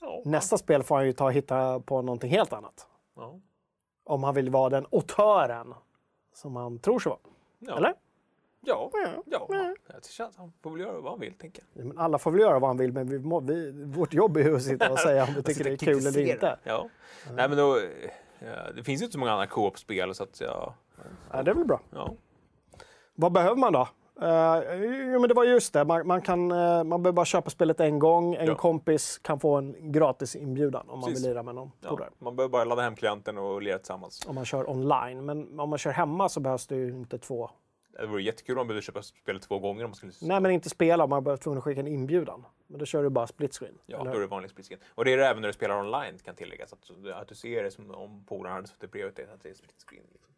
[0.00, 2.86] ja, Nästa spel får han ju ta och hitta på någonting helt annat.
[3.16, 3.40] ja.
[4.04, 5.74] Om han vill vara den autören
[6.34, 7.18] som han tror sig vara.
[7.58, 7.76] Ja.
[7.76, 7.94] Eller?
[8.60, 9.08] Ja, Ja.
[9.26, 9.46] ja.
[9.50, 9.74] Ja.
[9.86, 11.84] Jag tycker han får väl göra vad han vill, tänker jag.
[11.86, 14.40] Men alla får väl göra vad han vill, men vi, må, vi, vårt jobb är
[14.44, 16.58] ju att sitta och säga om vi tycker det är kul eller inte.
[16.64, 16.88] Ja.
[17.32, 20.74] Nej, men då, eh, det finns ju inte så många andra co-op-spel så att ja,
[21.32, 21.80] Ja, det är väl bra.
[21.90, 22.14] ja.
[23.14, 23.88] Vad behöver man då?
[24.22, 25.84] Uh, jo, men det var just det.
[25.84, 28.34] Man, man, kan, eh, man behöver bara köpa spelet en gång.
[28.34, 28.54] En Ja.
[28.54, 31.24] kompis kan få en gratis inbjudan om man Precis.
[31.24, 31.98] vill lira med någon ja.
[32.18, 34.26] Man behöver bara ladda hem klienten och lira tillsammans.
[34.26, 35.24] Om man kör online.
[35.24, 37.50] Men om man kör hemma så behövs det ju inte två.
[38.00, 40.12] Det vore jättekul om man behövde köpa spelet två gånger om man skulle...
[40.20, 41.06] Nej, men inte spela.
[41.06, 42.44] Man behöver tvungen att skicka en inbjudan.
[42.66, 43.78] Men då kör du bara split screen.
[43.86, 44.80] Ja, eller då är det vanlig split screen.
[44.94, 46.72] Och det är det även när du spelar online kan tilläggas.
[46.72, 49.54] Att, att du ser det som om polarna hade suttit bredvid dig, att det är
[49.54, 50.04] split screen.
[50.12, 50.32] Liksom.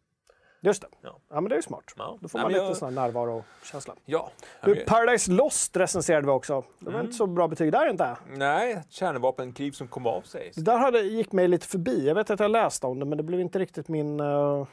[0.63, 0.87] Just det.
[1.01, 1.19] Ja.
[1.29, 1.83] Ja, men det är ju smart.
[1.97, 2.17] Ja.
[2.21, 3.95] Då får man lite jag- sån här närvarokänsla.
[4.05, 4.31] Ja.
[4.63, 6.63] Du, Paradise Lost recenserade vi också.
[6.79, 7.05] Det var Mm.
[7.05, 8.17] inte så bra betyg där inte.
[8.27, 10.51] Nej, kärnvapenkrig som kom av sig.
[10.55, 12.07] Det där hade, gick mig lite förbi.
[12.07, 14.19] Jag vet att jag läste om det, men det blev inte riktigt min...
[14.19, 14.67] eh,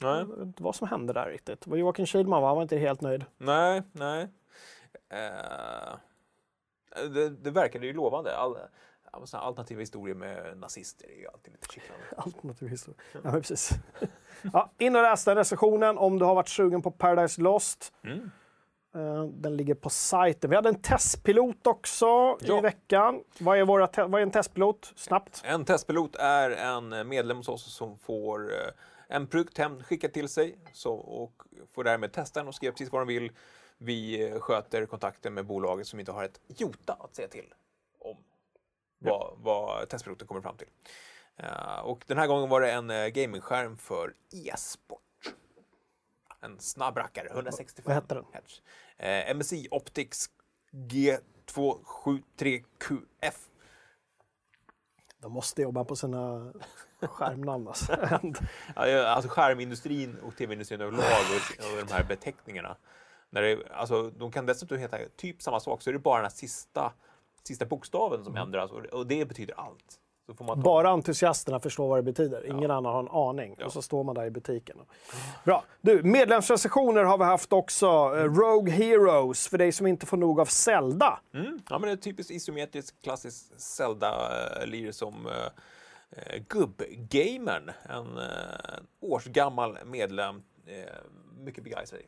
[0.00, 1.60] Nej, Jag vet inte vad som hände där riktigt.
[1.60, 2.48] Det var Joakim Kihlman va?
[2.48, 3.24] Han var inte helt nöjd.
[3.38, 4.28] nej, nej.
[5.10, 5.96] Eh,
[7.08, 8.36] det, det verkade ju lovande.
[8.36, 8.58] All,
[9.32, 12.04] alternativa historier med nazister är ju alltid lite kittlande.
[12.16, 13.00] Alternativ historia.
[13.12, 13.70] Ja, men precis.
[14.52, 17.92] Ja, in och läs den recensionen om du har varit sugen på Paradise Lost.
[18.04, 18.30] Mm.
[18.94, 20.50] Eh, Den ligger på sajten.
[20.50, 22.06] Vi hade en testpilot också
[22.40, 22.58] Ja.
[22.58, 23.22] i veckan.
[23.38, 24.92] Vad är, våra vad är en testpilot?
[24.96, 25.42] Snabbt.
[25.44, 28.58] En testpilot är en medlem hos oss som får eh,
[29.08, 31.42] en produkt hem skickad till sig så, och
[31.74, 33.32] får därmed testa den och skriva precis vad de vill.
[33.78, 37.54] Vi eh, sköter kontakten med bolaget som inte har ett jota att säga till
[37.98, 38.16] om
[38.98, 40.68] vad, vad testpiloten kommer fram till.
[41.36, 45.00] Eh, och den här gången var det en uh, gamingskärm för e-sport.
[46.40, 48.24] En snabb rackare, 165 Vad hette den?
[48.24, 48.62] Hz.
[48.98, 50.30] Eh, MSI Optics
[50.72, 53.48] G273QF.
[55.18, 56.52] De måste jobba på sina
[57.00, 57.68] skärmnamn.
[57.68, 57.92] Alltså.
[58.74, 62.76] Alltså skärmindustrin och tv-industrin överlag och, och de här beteckningarna.
[63.30, 66.24] När det, alltså, de kan dessutom heta typ samma sak, så är det bara den
[66.24, 66.92] här sista,
[67.42, 70.00] sista bokstaven som ändras och, och det betyder allt.
[70.26, 72.46] Ta, Bara entusiasterna förstår vad det betyder.
[72.46, 73.56] Ingen annan har en aning.
[73.64, 74.76] Och så står man där i butiken.
[75.44, 75.64] Bra.
[75.80, 77.86] Du, medlemsrecensioner har vi haft också.
[77.86, 81.20] Eh, Rogue Heroes, för dig som inte får nog av Zelda.
[81.34, 88.24] mm, ja, men det är typiskt isometriskt klassiskt Zelda-lir som uh, uh, gubb-gamern, en uh,
[89.00, 90.42] årsgammal medlem, uh,
[91.44, 92.00] mycket begeistrad.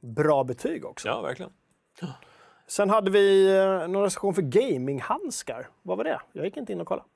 [0.00, 1.08] Bra betyg också.
[1.08, 1.52] Ja, verkligen.
[2.66, 5.68] Sen hade vi eh, någon recension för gaminghandskar.
[5.82, 6.20] Vad var det?
[6.32, 7.08] Jag gick inte in och kollade.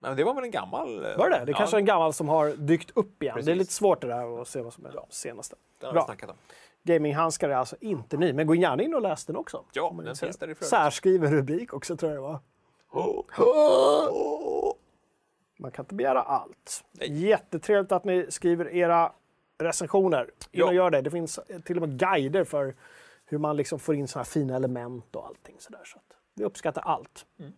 [0.00, 1.04] Men det var väl en gammal...
[1.04, 1.44] eh, Var det det?
[1.44, 3.34] Det ja, kanske är en gammal som har dykt upp igen.
[3.34, 3.56] Det är Precis.
[3.58, 5.56] lite svårt det där att se vad som är senaste.
[5.80, 6.04] den Bra.
[6.04, 6.36] snackat om.
[6.82, 9.64] Gaminghandskar är alltså inte ny, men gå gärna in och läs den också.
[9.72, 10.68] Ja, är den finns där i flödet.
[10.70, 12.38] Särskriven rubrik också tror jag det var.
[15.60, 16.84] Man kan inte begära allt.
[16.92, 17.26] Nej.
[17.26, 19.12] Jättetrevligt att ni skriver era
[19.58, 20.22] recensioner.
[20.22, 20.28] In
[20.60, 20.66] Ja.
[20.66, 21.00] och gör det.
[21.02, 22.74] Det finns till och med guider för
[23.24, 25.80] hur man liksom får in såna här fina element och allting sådär.
[25.84, 25.98] Så
[26.34, 27.26] vi uppskattar allt.
[27.38, 27.52] Mm.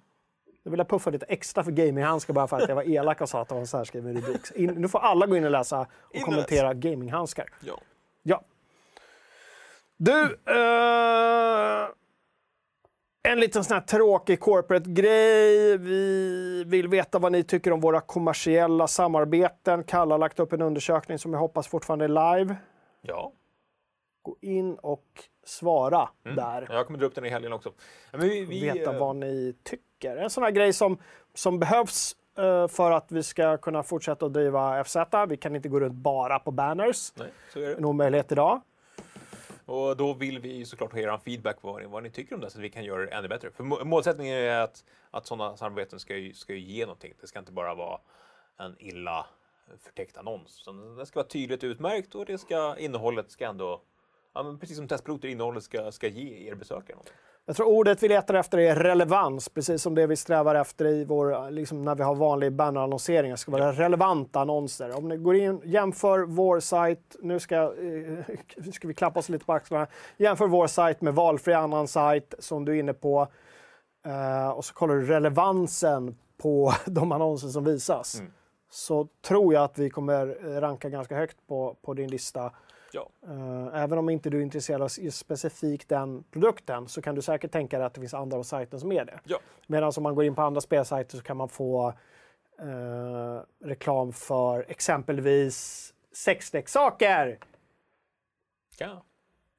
[0.62, 3.28] Nu vill jag puffa lite extra för gaminghandskar bara för att jag var elak och
[3.28, 4.40] sa att det var en särskriven rubrik.
[4.54, 7.46] In, nu får alla gå in och läsa och In kommentera gaminghandskar.
[7.60, 7.80] Ja.
[8.22, 8.42] Ja.
[9.96, 11.88] Du, eh,
[13.32, 15.78] en liten sån här tråkig corporate-grej.
[15.78, 19.84] Vi vill veta vad ni tycker om våra kommersiella samarbeten.
[19.84, 22.56] Kalle har lagt upp en undersökning som jag hoppas fortfarande är live.
[23.02, 23.32] ja.
[24.22, 25.04] Gå in och
[25.46, 26.36] svara Mm.
[26.36, 26.66] där.
[26.70, 27.72] Jag kommer dra upp den i helgen också.
[28.10, 29.84] Men vi, vi, veta eh, vad ni tycker.
[30.04, 30.98] En sån här grej som,
[31.34, 34.96] som behövs eh, för att vi ska kunna fortsätta att driva FZ.
[35.28, 37.12] Vi kan inte gå runt bara på banners.
[37.16, 37.74] Nej, så är det.
[37.74, 38.60] En omöjlighet idag.
[39.66, 42.58] Och då vill vi såklart ha er feedback på vad ni, tycker om det så
[42.58, 43.50] att vi kan göra det ännu bättre.
[43.50, 47.14] För må- målsättningen är att, att sådana samarbeten ska, ju- ska ju ge någonting.
[47.20, 47.98] Det ska inte bara vara
[48.58, 49.26] en illa
[49.78, 50.68] förtäckt annons.
[50.98, 53.80] Det ska vara tydligt utmärkt och det ska, innehållet ska ändå,
[54.32, 57.14] ja, precis som testpiloter, innehållet ska, ska ge er besökare någonting.
[57.50, 61.04] Jag tror ordet vi letar efter är relevans, precis som det vi strävar efter i
[61.04, 63.30] vår, liksom när vi har vanlig bannerannonsering.
[63.30, 64.96] Det ska vara relevanta annonser.
[64.96, 69.44] Om ni går in, jämför vår sajt, nu ska, eh, ska vi klappa oss lite
[69.44, 69.86] på axlarna.
[70.16, 73.28] Jämför vår sajt med valfri annan sajt som du är inne på.
[74.06, 78.22] Eh, och så kollar du relevansen på de annonser som visas.
[78.70, 82.52] Så tror jag att vi kommer eh, ranka ganska högt på, på din lista.
[82.92, 87.22] Ja, Eh, Även om inte du är intresserad av specifikt den produkten så kan du
[87.22, 89.20] säkert tänka dig att det finns andra på sajten som är det.
[89.24, 89.38] ja.
[89.66, 91.88] Medan om man går in på andra spelsajter så kan man få
[92.58, 97.38] eh, reklam för exempelvis sexleksaker
[98.78, 99.04] ja.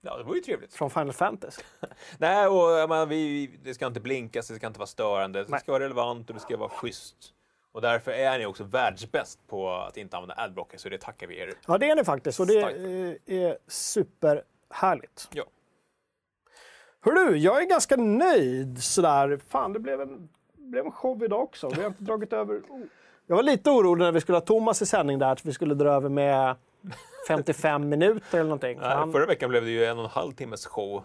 [0.03, 0.73] Ja, det var ju trevligt.
[0.73, 1.61] från Final Fantasy.
[2.17, 5.59] Nej, och menar, vi, det ska inte blinkas, det ska inte vara störande, det Nej.
[5.59, 7.34] ska vara relevant och det ska vara schysst.
[7.72, 11.39] Och därför är ni också världsbäst på att inte använda adblocker, så det tackar vi
[11.39, 11.53] er.
[11.67, 12.59] Ja, det är ni faktiskt och det
[13.26, 15.28] är superhärligt.
[15.34, 15.43] Ja.
[17.01, 19.39] Hör du, jag är ganska nöjd sådär.
[19.47, 21.69] Fan, det blev en, blev en show idag också.
[21.69, 22.61] Vi har inte dragit över...
[22.69, 22.82] Oh.
[23.28, 25.74] Jag var lite orolig när vi skulle ha Thomas i sändning där, att vi skulle
[25.74, 26.55] dra över med
[27.28, 28.80] 55 minuter eller någonting.
[28.80, 31.03] Nej, han- Förra veckan blev det ju en och en halv timmes show.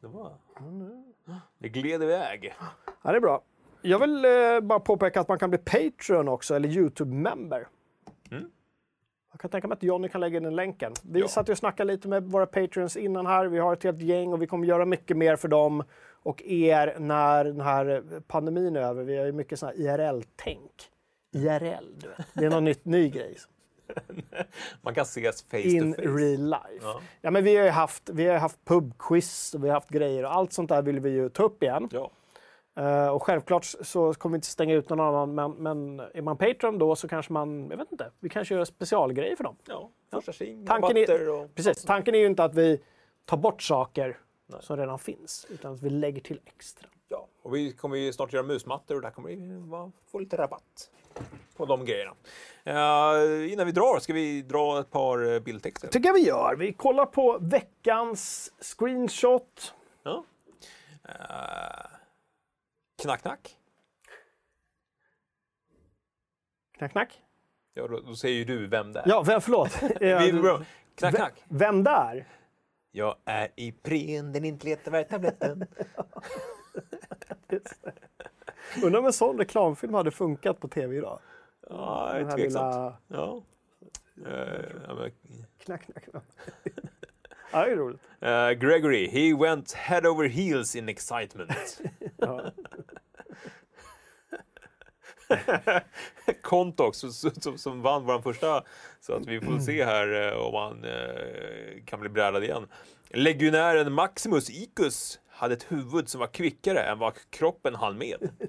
[0.00, 0.32] Det, var...
[1.58, 2.54] det gled iväg.
[3.02, 3.42] Ja, det är bra.
[3.82, 7.66] Jag vill eh, bara påpeka att man kan bli Patreon också, eller YouTube-member.
[8.30, 8.50] Mm.
[9.32, 10.92] Jag kan tänka mig att Johnny kan lägga in den länken.
[11.02, 11.28] Vi Ja.
[11.28, 13.46] satt ju och snackade lite med våra Patreons innan här.
[13.46, 15.82] Vi har ett helt gäng och vi kommer göra mycket mer för dem
[16.22, 19.04] och er när den här pandemin är över.
[19.04, 20.70] Vi har ju mycket sån här IRL-tänk.
[21.32, 22.26] IRL, du vet.
[22.34, 23.36] Det är någon nytt, ny grej.
[24.82, 26.08] Man kan ses face In to face.
[26.08, 26.80] real life.
[26.82, 27.00] Ja.
[27.20, 27.30] Ja.
[27.30, 30.34] men vi har ju haft, vi har haft pubquiz och vi har haft grejer och
[30.34, 31.88] allt sånt där vill vi ju ta upp igen.
[31.92, 32.10] Ja.
[32.80, 36.36] Eh, och självklart så kommer vi inte stänga ut någon annan, men, men är man
[36.36, 39.56] Patreon då så kanske man, jag vet inte, vi kanske gör specialgrejer för dem.
[39.64, 41.54] ja, första sing, Tanken är, och...
[41.54, 42.80] precis, tanken är ju inte att vi
[43.24, 44.60] tar bort saker Nej.
[44.62, 46.88] som redan finns, utan att vi lägger till extra.
[47.08, 49.62] Ja, och vi kommer ju snart göra musmattor och där kommer vi
[50.10, 50.90] få lite rabatt
[51.56, 52.14] på de grejerna.
[52.64, 55.88] Eh, innan vi drar, ska vi dra ett par eh, bildtexter?
[55.88, 56.56] tycker jag vi gör.
[56.56, 59.74] Vi kollar på veckans screenshot.
[60.02, 60.24] Ja.
[61.08, 61.99] Eh,
[63.02, 63.56] knack, knack.
[66.78, 67.22] Knack, knack.
[67.74, 69.08] Ja, då, då säger ju du vem det är.
[69.08, 69.70] Ja, vem, förlåt.
[70.94, 71.44] Knack, knack.
[71.48, 72.28] Vem där?
[72.92, 75.66] Jag är i pren, den inte letar efter tabletten.
[78.84, 81.20] Undrar om en sån reklamfilm hade funkat på tv idag.
[81.68, 82.74] ja, det är tveksamt.
[82.74, 83.42] lilla Ja.
[84.24, 85.12] Ja, men-
[85.58, 86.04] knack, knack.
[86.04, 86.24] knack.
[87.52, 88.00] ja, det är roligt.
[88.20, 91.80] Eh, Gregory, he went head over heels in excitement.
[96.42, 98.64] Kontox som, som, som vann vår första.
[99.00, 102.66] Så att vi får se här eh, om han eh, kan bli brädad igen.
[103.08, 108.30] Legionären Maximus Icus hade ett huvud som var kvickare än vad kroppen hann med.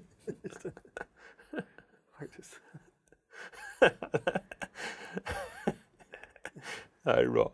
[7.04, 7.52] Det här är bra.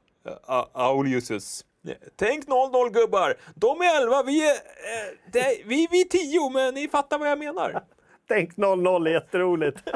[0.73, 1.65] Auliusus.
[2.15, 3.35] Tänk 0-0 gubbar.
[3.55, 7.39] De är 11, vi är, eh, vi, vi är 10, men ni fattar vad jag
[7.39, 7.83] menar.
[8.27, 9.77] Tänk 0-0 är jätteroligt.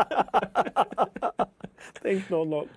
[2.02, 2.68] Tänk 0-0.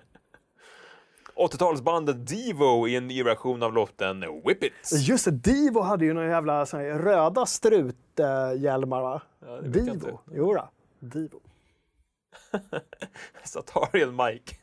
[1.36, 4.72] 80-talsbandet Devo i en ny version av låten Whip It.
[4.92, 9.22] Just det, Divo hade ju några jävla såna här röda struthjälmar va?
[9.40, 9.90] Ja, Divo.
[9.90, 10.18] inte.
[10.32, 10.70] Jo då.
[10.98, 11.40] Divo.
[13.44, 14.56] Satariel Mike.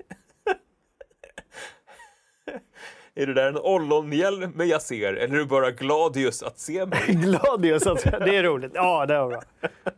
[3.16, 7.00] är det där en ollonhjälm jag ser, eller är du bara gladius att se mig?
[7.08, 8.72] Gladius, att, det är roligt.
[8.76, 9.42] Ja, det var bra.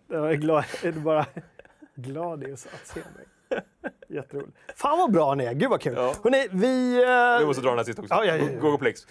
[0.08, 1.26] Det var glad, är det bara
[1.96, 3.26] Gladius att se mig.
[4.10, 4.58] Jätteroligt.
[4.76, 5.94] Fan vad bra ni är, gud vad kul.
[5.98, 6.16] Ja.
[6.24, 7.04] Hörrni, vi...
[7.04, 8.14] eh, Vi måste dra den här sista också.
[8.14, 8.60] Ja, ja, ja, ja.
[8.60, 9.08] Gogoplex.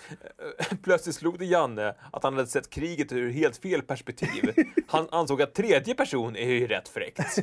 [0.83, 4.55] Plötsligt slog det Janne att han hade sett kriget ur helt fel perspektiv.
[4.89, 7.39] Han ansåg att tredje person är ju rätt fräckt.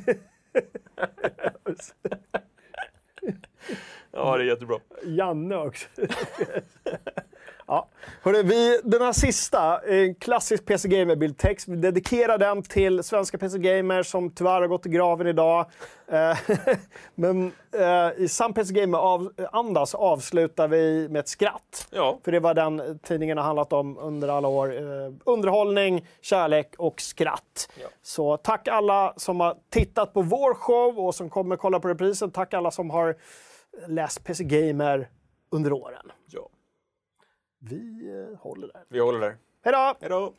[4.12, 4.80] Ja, det är jättebra.
[5.04, 5.88] Janne också.
[7.68, 7.88] ja.
[8.24, 13.60] Hörru, vi, den här sista, en klassisk PC Gamer-bildtext, vi dedikerar den till svenska PC
[13.60, 15.66] Gamer som tyvärr har gått i graven idag.
[16.08, 16.38] Eh,
[17.16, 21.88] Men eh, i sann PC Gamer-anda så avslutar vi med ett skratt.
[21.92, 24.78] Ja, För det var den tidningen har handlat om under alla år.
[24.78, 27.70] Eh, underhållning, kärlek och skratt.
[27.82, 27.88] Ja.
[28.02, 32.32] Så tack alla som har tittat på vår show och som kommer kolla på reprisen.
[32.32, 33.16] Tack alla som har
[33.88, 35.10] läst PC Gamer
[35.50, 36.12] under åren.
[36.26, 36.50] ja.
[37.62, 38.84] Vi eh, håller där.
[38.90, 39.38] Vi håller där.
[39.64, 39.96] Hej då!
[40.00, 40.34] Hej då!